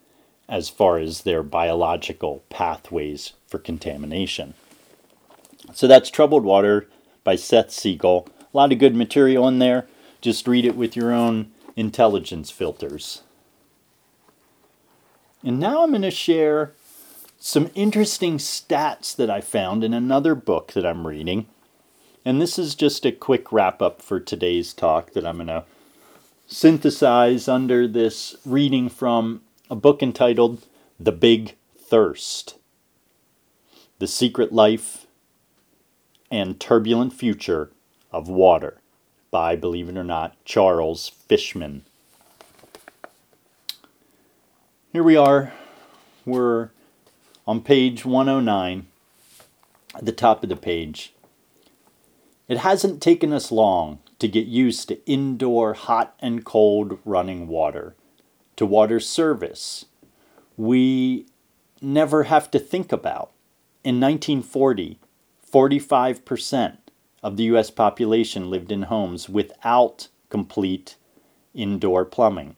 as 0.48 0.68
far 0.68 0.98
as 0.98 1.22
their 1.22 1.42
biological 1.42 2.42
pathways 2.48 3.32
for 3.46 3.58
contamination. 3.58 4.54
So 5.74 5.86
that's 5.86 6.10
Troubled 6.10 6.44
Water 6.44 6.88
by 7.24 7.36
Seth 7.36 7.70
Siegel. 7.70 8.28
A 8.40 8.56
lot 8.56 8.72
of 8.72 8.78
good 8.78 8.94
material 8.94 9.46
in 9.48 9.58
there. 9.58 9.86
Just 10.20 10.48
read 10.48 10.64
it 10.64 10.76
with 10.76 10.96
your 10.96 11.12
own 11.12 11.52
intelligence 11.76 12.50
filters. 12.50 13.22
And 15.44 15.60
now 15.60 15.82
I'm 15.82 15.90
going 15.90 16.02
to 16.02 16.10
share 16.10 16.72
some 17.38 17.70
interesting 17.74 18.38
stats 18.38 19.14
that 19.14 19.30
I 19.30 19.40
found 19.40 19.84
in 19.84 19.94
another 19.94 20.34
book 20.34 20.72
that 20.72 20.84
I'm 20.84 21.06
reading. 21.06 21.46
And 22.24 22.42
this 22.42 22.58
is 22.58 22.74
just 22.74 23.06
a 23.06 23.12
quick 23.12 23.52
wrap 23.52 23.80
up 23.80 24.02
for 24.02 24.18
today's 24.18 24.74
talk 24.74 25.12
that 25.12 25.24
I'm 25.24 25.36
going 25.36 25.46
to 25.46 25.64
synthesize 26.46 27.46
under 27.46 27.86
this 27.86 28.36
reading 28.44 28.88
from 28.88 29.42
a 29.70 29.76
book 29.76 30.02
entitled 30.02 30.66
The 30.98 31.12
Big 31.12 31.54
Thirst 31.76 32.56
The 33.98 34.08
Secret 34.08 34.52
Life 34.52 35.06
and 36.30 36.58
Turbulent 36.58 37.12
Future 37.12 37.70
of 38.10 38.28
Water 38.28 38.80
by, 39.30 39.56
believe 39.56 39.88
it 39.88 39.96
or 39.96 40.04
not, 40.04 40.36
Charles 40.44 41.08
Fishman. 41.08 41.84
Here 44.92 45.02
we 45.02 45.16
are. 45.16 45.52
We're 46.24 46.70
on 47.48 47.62
page 47.62 48.04
109, 48.04 48.86
at 49.94 50.04
the 50.04 50.12
top 50.12 50.42
of 50.42 50.50
the 50.50 50.56
page. 50.56 51.14
It 52.46 52.58
hasn't 52.58 53.00
taken 53.00 53.32
us 53.32 53.50
long 53.50 54.00
to 54.18 54.28
get 54.28 54.46
used 54.46 54.88
to 54.88 55.10
indoor 55.10 55.72
hot 55.72 56.14
and 56.20 56.44
cold 56.44 56.98
running 57.06 57.48
water, 57.48 57.96
to 58.56 58.66
water 58.66 59.00
service. 59.00 59.86
We 60.58 61.24
never 61.80 62.24
have 62.24 62.50
to 62.50 62.58
think 62.58 62.92
about. 62.92 63.30
In 63.82 63.98
1940, 63.98 64.98
45% 65.50 66.76
of 67.22 67.38
the 67.38 67.44
US 67.44 67.70
population 67.70 68.50
lived 68.50 68.70
in 68.70 68.82
homes 68.82 69.26
without 69.30 70.08
complete 70.28 70.96
indoor 71.54 72.04
plumbing. 72.04 72.56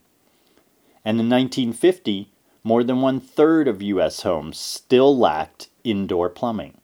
And 1.04 1.20
in 1.20 1.28
1950, 1.28 2.32
more 2.62 2.84
than 2.84 3.00
one 3.00 3.20
third 3.20 3.68
of 3.68 3.82
US 3.82 4.22
homes 4.22 4.58
still 4.58 5.16
lacked 5.16 5.68
indoor 5.84 6.28
plumbing, 6.28 6.78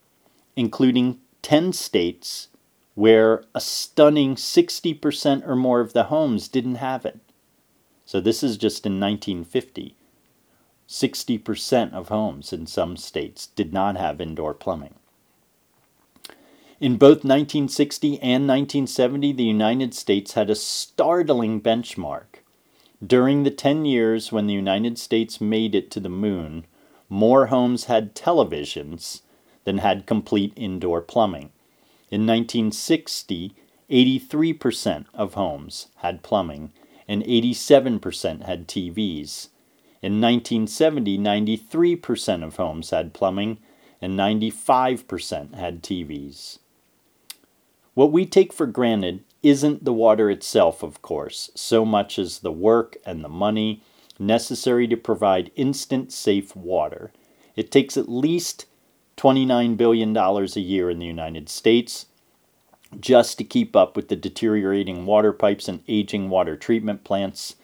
including 0.54 1.20
10 1.42 1.72
states 1.72 2.48
where 2.94 3.44
a 3.54 3.60
stunning 3.60 4.34
60% 4.34 5.46
or 5.46 5.54
more 5.54 5.80
of 5.80 5.92
the 5.92 6.04
homes 6.04 6.48
didn't 6.48 6.76
have 6.76 7.04
it. 7.04 7.20
So 8.06 8.20
this 8.20 8.42
is 8.42 8.56
just 8.56 8.86
in 8.86 8.98
1950. 8.98 9.96
60% 10.88 11.92
of 11.92 12.08
homes 12.08 12.52
in 12.52 12.66
some 12.66 12.96
states 12.96 13.48
did 13.48 13.72
not 13.72 13.96
have 13.96 14.20
indoor 14.20 14.54
plumbing. 14.54 14.94
In 16.78 16.96
both 16.96 17.24
1960 17.24 18.20
and 18.20 18.46
1970, 18.46 19.32
the 19.32 19.44
United 19.44 19.94
States 19.94 20.32
had 20.32 20.48
a 20.48 20.54
startling 20.54 21.60
benchmark. 21.60 22.35
During 23.04 23.42
the 23.42 23.50
10 23.50 23.84
years 23.84 24.32
when 24.32 24.46
the 24.46 24.54
United 24.54 24.98
States 24.98 25.40
made 25.40 25.74
it 25.74 25.90
to 25.90 26.00
the 26.00 26.08
moon, 26.08 26.66
more 27.08 27.46
homes 27.46 27.84
had 27.84 28.14
televisions 28.14 29.20
than 29.64 29.78
had 29.78 30.06
complete 30.06 30.52
indoor 30.56 31.02
plumbing. 31.02 31.50
In 32.10 32.26
1960, 32.26 33.54
83% 33.90 35.06
of 35.12 35.34
homes 35.34 35.88
had 35.96 36.22
plumbing 36.22 36.72
and 37.06 37.22
87% 37.22 38.44
had 38.44 38.66
TVs. 38.66 39.48
In 40.02 40.20
1970, 40.20 41.18
93% 41.18 42.44
of 42.44 42.56
homes 42.56 42.90
had 42.90 43.12
plumbing 43.12 43.58
and 44.00 44.18
95% 44.18 45.54
had 45.54 45.82
TVs. 45.82 46.58
What 47.94 48.12
we 48.12 48.26
take 48.26 48.52
for 48.52 48.66
granted 48.66 49.24
isn't 49.48 49.84
the 49.84 49.92
water 49.92 50.28
itself, 50.30 50.82
of 50.82 51.02
course, 51.02 51.50
so 51.54 51.84
much 51.84 52.18
as 52.18 52.40
the 52.40 52.50
work 52.50 52.96
and 53.06 53.22
the 53.22 53.28
money 53.28 53.82
necessary 54.18 54.88
to 54.88 54.96
provide 54.96 55.52
instant, 55.54 56.12
safe 56.12 56.56
water. 56.56 57.12
It 57.54 57.70
takes 57.70 57.96
at 57.96 58.08
least 58.08 58.66
$29 59.16 59.76
billion 59.76 60.16
a 60.16 60.44
year 60.60 60.90
in 60.90 60.98
the 60.98 61.06
United 61.06 61.48
States 61.48 62.06
just 62.98 63.38
to 63.38 63.44
keep 63.44 63.76
up 63.76 63.96
with 63.96 64.08
the 64.08 64.16
deteriorating 64.16 65.06
water 65.06 65.32
pipes 65.32 65.68
and 65.68 65.82
aging 65.86 66.28
water 66.28 66.56
treatment 66.56 67.04
plants. 67.04 67.56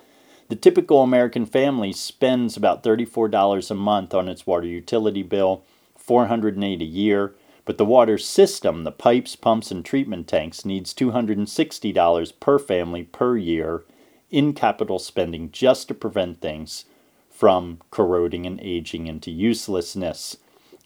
The 0.49 0.57
typical 0.57 1.03
American 1.03 1.47
family 1.47 1.93
spends 1.93 2.57
about 2.57 2.83
$34 2.83 3.71
a 3.71 3.75
month 3.75 4.15
on 4.15 4.29
its 4.29 4.47
water 4.47 4.67
utility 4.67 5.23
bill, 5.23 5.65
408 5.97 6.81
a 6.81 6.85
year. 6.85 7.35
But 7.65 7.79
the 7.79 7.85
water 7.85 8.19
system, 8.19 8.85
the 8.85 8.91
pipes, 8.91 9.37
pumps, 9.37 9.71
and 9.71 9.85
treatment 9.85 10.27
tanks, 10.27 10.65
needs 10.65 10.93
$260 10.93 12.41
per 12.41 12.59
family 12.59 13.05
per 13.05 13.37
year 13.37 13.85
in 14.31 14.53
capital 14.53 14.99
spending 14.99 15.51
just 15.53 15.89
to 15.89 15.95
prevent 15.95 16.41
things 16.41 16.87
from 17.31 17.79
corroding 17.91 18.47
and 18.47 18.61
aging 18.61 19.07
into 19.07 19.31
uselessness. 19.31 20.39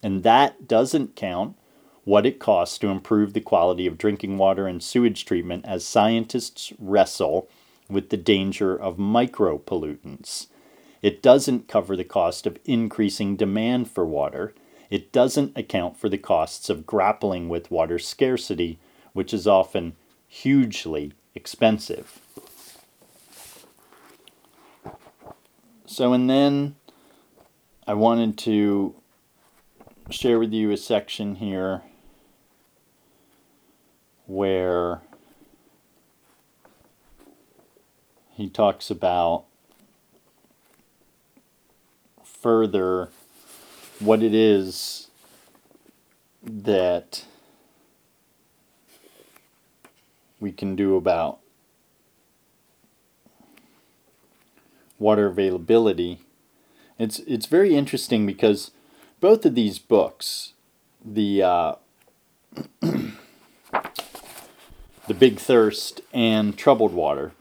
And 0.03 0.23
that 0.23 0.69
doesn't 0.69 1.17
count 1.17 1.57
what 2.05 2.27
it 2.27 2.39
costs 2.39 2.79
to 2.79 2.89
improve 2.89 3.33
the 3.33 3.41
quality 3.41 3.87
of 3.87 3.99
drinking 3.99 4.39
water 4.39 4.67
and 4.67 4.83
sewage 4.83 5.25
treatment 5.25 5.65
as 5.67 5.85
scientists 5.85 6.73
wrestle 6.79 7.49
with 7.89 8.11
the 8.11 8.17
danger 8.17 8.77
of 8.77 8.97
micropollutants. 8.97 10.47
It 11.03 11.23
doesn't 11.23 11.69
cover 11.69 11.97
the 11.97 12.05
cost 12.05 12.47
of 12.47 12.59
increasing 12.65 13.37
demand 13.37 13.91
for 13.91 14.05
water 14.05 14.55
it 14.91 15.13
doesn't 15.13 15.57
account 15.57 15.97
for 15.97 16.09
the 16.09 16.19
costs 16.19 16.71
of 16.71 16.87
grappling 16.87 17.49
with 17.49 17.71
water 17.71 17.99
scarcity, 17.99 18.79
which 19.13 19.35
is 19.35 19.47
often 19.47 19.97
hugely 20.29 21.13
expensive. 21.35 22.21
So, 25.87 26.13
and 26.13 26.29
then 26.29 26.77
I 27.87 27.95
wanted 27.95 28.37
to 28.39 28.95
share 30.11 30.39
with 30.39 30.53
you 30.53 30.71
a 30.71 30.77
section 30.77 31.37
here 31.37 31.83
where 34.27 35.01
he 38.33 38.51
talks 38.51 38.91
about 38.91 39.45
further 42.23 43.09
what 43.99 44.23
it 44.23 44.35
is 44.35 45.09
that 46.43 47.25
we 50.41 50.53
can 50.53 50.77
do 50.77 50.97
about 50.97 51.39
water 54.99 55.27
availability. 55.27 56.21
It's 56.99 57.19
it's 57.21 57.47
very 57.47 57.75
interesting 57.75 58.27
because 58.27 58.71
both 59.21 59.45
of 59.45 59.55
these 59.55 59.79
books, 59.79 60.53
the 61.05 61.43
uh, 61.43 61.75
the 62.81 63.15
Big 65.19 65.39
Thirst 65.39 66.01
and 66.13 66.57
Troubled 66.57 66.93
Water, 66.93 67.33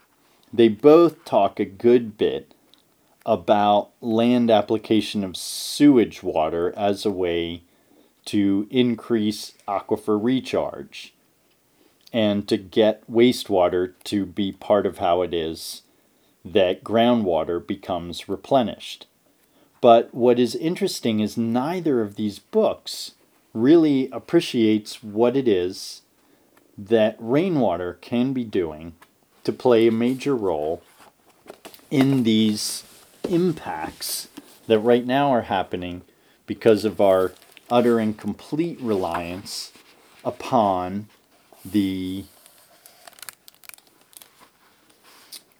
they 0.51 0.67
both 0.67 1.23
talk 1.25 1.59
a 1.59 1.65
good 1.65 2.17
bit 2.17 2.54
about 3.25 3.89
land 4.01 4.51
application 4.51 5.23
of 5.23 5.35
sewage 5.35 6.21
water 6.21 6.73
as 6.77 7.05
a 7.05 7.11
way 7.11 7.63
to 8.25 8.67
increase 8.69 9.53
aquifer 9.67 10.21
recharge 10.21 11.13
and 12.13 12.47
to 12.47 12.57
get 12.57 13.09
wastewater 13.11 13.93
to 14.03 14.25
be 14.25 14.51
part 14.51 14.85
of 14.85 14.99
how 14.99 15.21
it 15.21 15.33
is 15.33 15.81
that 16.43 16.83
groundwater 16.83 17.65
becomes 17.65 18.29
replenished. 18.29 19.07
But 19.81 20.13
what 20.13 20.39
is 20.39 20.55
interesting 20.55 21.19
is 21.19 21.37
neither 21.37 22.01
of 22.01 22.15
these 22.15 22.39
books 22.39 23.13
really 23.53 24.09
appreciates 24.11 25.03
what 25.03 25.35
it 25.35 25.47
is 25.47 26.01
that 26.77 27.15
rainwater 27.19 27.97
can 28.01 28.33
be 28.33 28.43
doing 28.43 28.93
to 29.43 29.53
play 29.53 29.87
a 29.87 29.91
major 29.91 30.35
role 30.35 30.81
in 31.89 32.23
these 32.23 32.83
impacts 33.25 34.27
that 34.67 34.79
right 34.79 35.05
now 35.05 35.31
are 35.31 35.43
happening 35.43 36.01
because 36.45 36.85
of 36.85 37.01
our 37.01 37.33
utter 37.69 37.99
and 37.99 38.17
complete 38.17 38.79
reliance 38.79 39.71
upon 40.23 41.07
the 41.63 42.25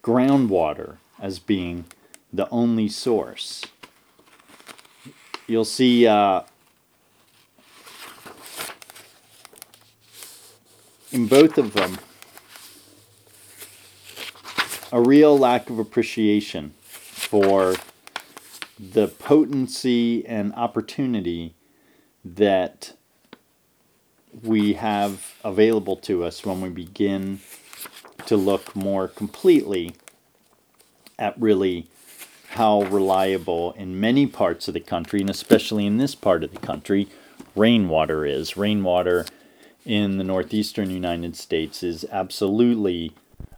groundwater 0.04 0.98
as 1.20 1.40
being 1.40 1.86
the 2.32 2.50
only 2.50 2.88
source. 2.88 3.64
You'll 5.48 5.66
see 5.66 6.06
uh, 6.06 6.42
in 11.12 11.28
both 11.28 11.58
of 11.58 11.74
them 11.74 11.98
a 14.92 15.02
real 15.02 15.38
lack 15.38 15.70
of 15.70 15.80
appreciation 15.80 16.74
for 17.36 17.76
the 18.80 19.10
potency 19.10 20.26
and 20.26 20.54
opportunity 20.54 21.54
that 22.24 22.96
we 24.42 24.72
have 24.72 25.36
available 25.44 25.98
to 25.98 26.24
us 26.24 26.46
when 26.46 26.62
we 26.62 26.70
begin 26.70 27.42
to 28.26 28.38
look 28.38 28.74
more 28.74 29.10
completely 29.10 29.94
at 31.20 31.38
really 31.38 31.88
how 32.52 32.84
reliable 32.84 33.74
in 33.74 34.00
many 34.00 34.26
parts 34.26 34.70
of 34.70 34.74
the 34.74 34.80
country, 34.80 35.20
and 35.20 35.30
especially 35.30 35.86
in 35.86 35.98
this 35.98 36.16
part 36.16 36.42
of 36.42 36.54
the 36.54 36.60
country, 36.60 37.10
rainwater 37.54 38.26
is. 38.26 38.56
Rainwater 38.56 39.26
in 39.86 40.18
the 40.18 40.24
northeastern 40.24 40.90
United 40.90 41.36
States 41.36 41.84
is 41.84 42.06
absolutely 42.14 43.12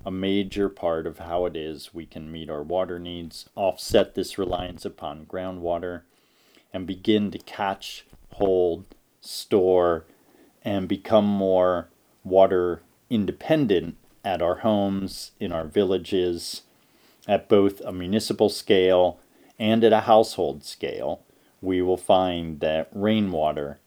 a 0.07 0.11
major 0.11 0.69
part 0.69 1.05
of 1.05 1.19
how 1.19 1.45
it 1.45 1.57
is 1.57 1.93
we 1.93 2.05
can 2.05 2.31
meet 2.31 2.49
our 2.49 2.63
water 2.63 2.97
needs, 2.97 3.49
offset 3.55 4.15
this 4.15 4.37
reliance 4.37 4.85
upon 4.85 5.25
groundwater, 5.25 6.03
and 6.71 6.87
begin 6.87 7.29
to 7.29 7.37
catch, 7.39 8.05
hold, 8.35 8.85
store, 9.19 10.05
and 10.63 10.87
become 10.87 11.25
more 11.25 11.89
water 12.23 12.81
independent 13.09 13.97
at 14.23 14.41
our 14.41 14.59
homes, 14.59 15.31
in 15.41 15.51
our 15.51 15.65
villages, 15.65 16.61
at 17.27 17.49
both 17.49 17.81
a 17.81 17.91
municipal 17.91 18.47
scale 18.47 19.19
and 19.59 19.83
at 19.83 19.91
a 19.91 20.01
household 20.01 20.63
scale, 20.63 21.21
we 21.61 21.81
will 21.81 21.97
find 21.97 22.61
that 22.61 22.87
rainwater 22.93 23.77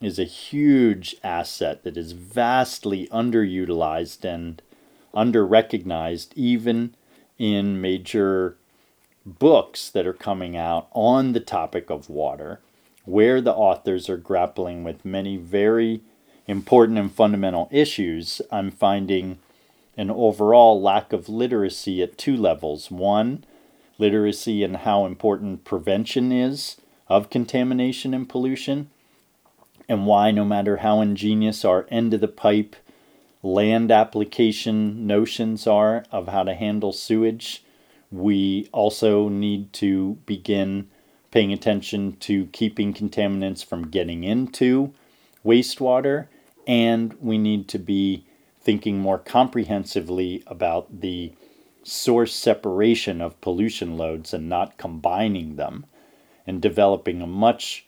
is 0.00 0.20
a 0.20 0.24
huge 0.24 1.16
asset 1.24 1.82
that 1.82 1.96
is 1.96 2.12
vastly 2.12 3.08
underutilized 3.10 4.24
and 4.24 4.62
underrecognized, 5.14 6.28
even 6.34 6.94
in 7.38 7.80
major 7.80 8.56
books 9.26 9.90
that 9.90 10.06
are 10.06 10.12
coming 10.12 10.56
out 10.56 10.88
on 10.92 11.32
the 11.32 11.40
topic 11.40 11.90
of 11.90 12.10
water, 12.10 12.60
where 13.04 13.40
the 13.40 13.54
authors 13.54 14.08
are 14.08 14.16
grappling 14.16 14.84
with 14.84 15.04
many 15.04 15.36
very 15.36 16.00
important 16.46 16.98
and 16.98 17.12
fundamental 17.12 17.68
issues. 17.70 18.42
I'm 18.50 18.70
finding 18.70 19.38
an 19.96 20.10
overall 20.10 20.80
lack 20.80 21.12
of 21.12 21.28
literacy 21.28 22.02
at 22.02 22.18
two 22.18 22.36
levels. 22.36 22.90
One, 22.90 23.44
literacy 23.98 24.62
in 24.62 24.74
how 24.74 25.06
important 25.06 25.64
prevention 25.64 26.32
is 26.32 26.76
of 27.08 27.30
contamination 27.30 28.12
and 28.14 28.28
pollution, 28.28 28.90
and 29.88 30.06
why, 30.06 30.30
no 30.30 30.44
matter 30.44 30.78
how 30.78 31.00
ingenious 31.00 31.64
our 31.64 31.86
end 31.90 32.14
of 32.14 32.20
the 32.20 32.28
pipe 32.28 32.76
land 33.44 33.92
application 33.92 35.06
notions 35.06 35.66
are 35.66 36.02
of 36.10 36.28
how 36.28 36.42
to 36.42 36.54
handle 36.54 36.92
sewage, 36.92 37.62
we 38.10 38.68
also 38.72 39.28
need 39.28 39.70
to 39.74 40.14
begin 40.24 40.88
paying 41.30 41.52
attention 41.52 42.16
to 42.16 42.46
keeping 42.46 42.94
contaminants 42.94 43.62
from 43.62 43.90
getting 43.90 44.24
into 44.24 44.94
wastewater, 45.44 46.26
and 46.66 47.12
we 47.20 47.36
need 47.36 47.68
to 47.68 47.78
be 47.78 48.24
thinking 48.62 48.98
more 48.98 49.18
comprehensively 49.18 50.42
about 50.46 51.00
the 51.02 51.30
source 51.82 52.34
separation 52.34 53.20
of 53.20 53.38
pollution 53.42 53.98
loads 53.98 54.32
and 54.32 54.48
not 54.48 54.78
combining 54.78 55.56
them, 55.56 55.84
and 56.46 56.62
developing 56.62 57.20
a 57.20 57.26
much 57.26 57.84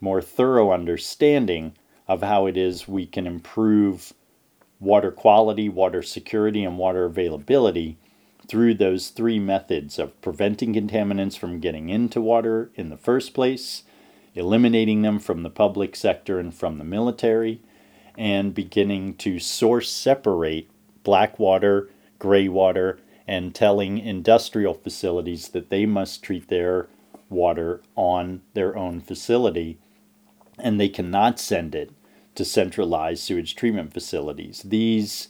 more 0.00 0.22
thorough 0.22 0.70
understanding 0.70 1.72
of 2.06 2.22
how 2.22 2.46
it 2.46 2.56
is 2.56 2.86
we 2.86 3.04
can 3.04 3.26
improve 3.26 4.12
water 4.82 5.12
quality, 5.12 5.68
water 5.68 6.02
security, 6.02 6.64
and 6.64 6.76
water 6.76 7.04
availability 7.04 7.96
through 8.48 8.74
those 8.74 9.10
three 9.10 9.38
methods 9.38 9.98
of 9.98 10.20
preventing 10.20 10.74
contaminants 10.74 11.38
from 11.38 11.60
getting 11.60 11.88
into 11.88 12.20
water 12.20 12.70
in 12.74 12.88
the 12.90 12.96
first 12.96 13.32
place, 13.32 13.84
eliminating 14.34 15.02
them 15.02 15.20
from 15.20 15.44
the 15.44 15.50
public 15.50 15.94
sector 15.94 16.40
and 16.40 16.52
from 16.52 16.78
the 16.78 16.84
military, 16.84 17.60
and 18.18 18.54
beginning 18.54 19.14
to 19.14 19.38
source 19.38 19.88
separate 19.88 20.68
black 21.04 21.38
water, 21.38 21.88
gray 22.18 22.48
water, 22.48 22.98
and 23.26 23.54
telling 23.54 23.98
industrial 23.98 24.74
facilities 24.74 25.48
that 25.50 25.70
they 25.70 25.86
must 25.86 26.24
treat 26.24 26.48
their 26.48 26.88
water 27.30 27.80
on 27.94 28.42
their 28.54 28.76
own 28.76 29.00
facility. 29.00 29.78
And 30.58 30.78
they 30.80 30.88
cannot 30.88 31.38
send 31.38 31.74
it 31.74 31.92
to 32.34 32.44
centralized 32.44 33.22
sewage 33.22 33.54
treatment 33.54 33.92
facilities. 33.92 34.62
These 34.62 35.28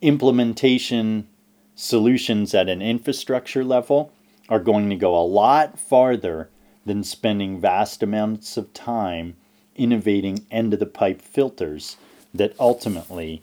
implementation 0.00 1.28
solutions 1.74 2.54
at 2.54 2.68
an 2.68 2.82
infrastructure 2.82 3.64
level 3.64 4.12
are 4.48 4.60
going 4.60 4.90
to 4.90 4.96
go 4.96 5.16
a 5.16 5.24
lot 5.24 5.78
farther 5.78 6.50
than 6.84 7.02
spending 7.02 7.60
vast 7.60 8.02
amounts 8.02 8.56
of 8.56 8.72
time 8.74 9.36
innovating 9.74 10.46
end 10.50 10.72
of 10.72 10.80
the 10.80 10.86
pipe 10.86 11.20
filters 11.20 11.96
that 12.32 12.54
ultimately 12.60 13.42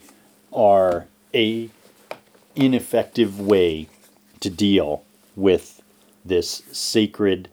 are 0.54 1.08
a 1.34 1.70
ineffective 2.56 3.40
way 3.40 3.88
to 4.40 4.50
deal 4.50 5.04
with 5.36 5.82
this 6.24 6.62
sacred 6.72 7.50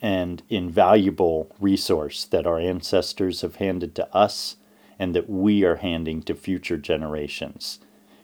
and 0.00 0.42
invaluable 0.50 1.50
resource 1.58 2.24
that 2.26 2.46
our 2.46 2.60
ancestors 2.60 3.40
have 3.40 3.56
handed 3.56 3.94
to 3.94 4.14
us 4.14 4.56
and 4.98 5.14
that 5.14 5.28
we 5.28 5.64
are 5.64 5.76
handing 5.76 6.22
to 6.22 6.34
future 6.34 6.76
generations. 6.76 7.78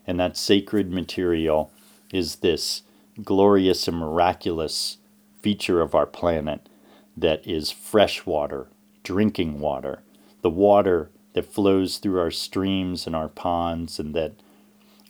And 0.05 0.19
that 0.19 0.37
sacred 0.37 0.91
material 0.91 1.71
is 2.11 2.37
this 2.37 2.83
glorious 3.23 3.87
and 3.87 3.97
miraculous 3.97 4.97
feature 5.41 5.81
of 5.81 5.95
our 5.95 6.05
planet 6.05 6.67
that 7.17 7.45
is 7.47 7.71
fresh 7.71 8.25
water, 8.25 8.67
drinking 9.03 9.59
water, 9.59 10.01
the 10.41 10.49
water 10.49 11.09
that 11.33 11.45
flows 11.45 11.97
through 11.97 12.19
our 12.19 12.31
streams 12.31 13.05
and 13.07 13.15
our 13.15 13.29
ponds, 13.29 13.99
and 13.99 14.13
that 14.13 14.33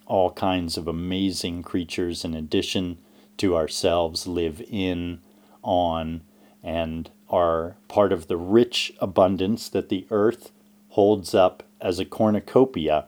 all 0.06 0.32
kinds 0.32 0.76
of 0.76 0.86
amazing 0.86 1.62
creatures, 1.62 2.24
in 2.24 2.34
addition 2.34 2.98
to 3.38 3.56
ourselves, 3.56 4.26
live 4.26 4.62
in, 4.68 5.20
on, 5.62 6.22
and 6.62 7.10
are 7.28 7.76
part 7.88 8.12
of 8.12 8.26
the 8.28 8.36
rich 8.36 8.92
abundance 9.00 9.68
that 9.68 9.88
the 9.88 10.06
earth 10.10 10.52
holds 10.92 11.34
up 11.34 11.62
as 11.80 11.98
a 11.98 12.04
cornucopia 12.04 13.06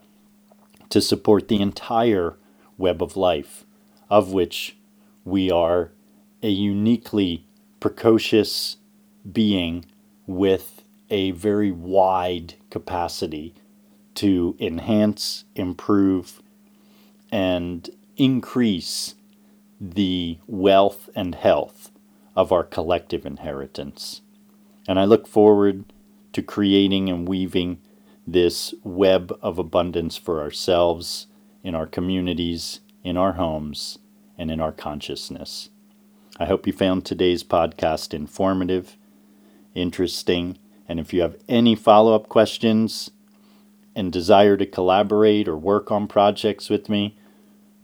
to 0.89 0.99
support 0.99 1.47
the 1.47 1.61
entire 1.61 2.35
web 2.79 3.01
of 3.01 3.15
life, 3.15 3.63
of 4.09 4.31
which 4.31 4.75
we 5.23 5.51
are 5.51 5.91
a 6.41 6.49
uniquely 6.49 7.45
precocious 7.79 8.77
being 9.31 9.85
with 10.25 10.81
a 11.11 11.29
very 11.31 11.71
wide 11.71 12.55
capacity 12.71 13.53
to 14.15 14.55
enhance, 14.59 15.43
improve, 15.55 16.41
and 17.31 17.91
increase 18.17 19.13
the 19.79 20.39
wealth 20.47 21.07
and 21.15 21.35
health 21.35 21.91
of 22.35 22.51
our 22.51 22.63
collective 22.63 23.27
inheritance. 23.27 24.21
And 24.87 24.99
I 24.99 25.05
look 25.05 25.27
forward 25.27 25.85
to 26.35 26.43
creating 26.43 27.07
and 27.09 27.29
weaving 27.29 27.79
this 28.27 28.73
web 28.83 29.33
of 29.41 29.57
abundance 29.57 30.17
for 30.17 30.41
ourselves, 30.41 31.27
in 31.63 31.73
our 31.73 31.87
communities, 31.87 32.81
in 33.05 33.15
our 33.15 33.33
homes, 33.33 33.99
and 34.37 34.51
in 34.51 34.59
our 34.59 34.73
consciousness. 34.73 35.69
I 36.37 36.43
hope 36.43 36.67
you 36.67 36.73
found 36.73 37.05
today's 37.05 37.41
podcast 37.41 38.13
informative, 38.13 38.97
interesting, 39.73 40.57
and 40.89 40.99
if 40.99 41.13
you 41.13 41.21
have 41.21 41.37
any 41.47 41.73
follow 41.73 42.13
up 42.13 42.27
questions 42.27 43.11
and 43.95 44.11
desire 44.11 44.57
to 44.57 44.65
collaborate 44.65 45.47
or 45.47 45.55
work 45.55 45.89
on 45.89 46.05
projects 46.05 46.69
with 46.69 46.89
me, 46.89 47.17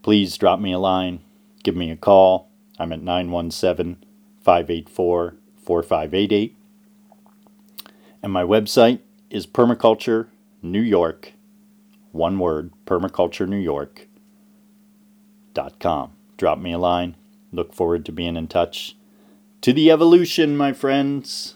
please 0.02 0.36
drop 0.36 0.60
me 0.60 0.72
a 0.72 0.78
line, 0.78 1.20
give 1.64 1.74
me 1.74 1.90
a 1.90 1.96
call. 1.96 2.50
I'm 2.78 2.92
at 2.92 3.00
917 3.00 4.04
584 4.42 5.36
4588. 5.56 6.56
And 8.22 8.32
my 8.32 8.44
website 8.44 9.00
is 9.30 9.46
Permaculture 9.46 10.28
New 10.62 10.80
York, 10.80 11.32
one 12.12 12.38
word, 12.38 12.70
permaculture 12.86 13.48
new 13.48 13.58
york 13.58 14.06
dot 15.54 15.80
com 15.80 16.12
Drop 16.36 16.58
me 16.58 16.72
a 16.72 16.78
line. 16.78 17.16
Look 17.52 17.72
forward 17.74 18.04
to 18.06 18.12
being 18.12 18.36
in 18.36 18.48
touch. 18.48 18.96
To 19.60 19.72
the 19.72 19.90
evolution, 19.90 20.56
my 20.56 20.72
friends. 20.72 21.54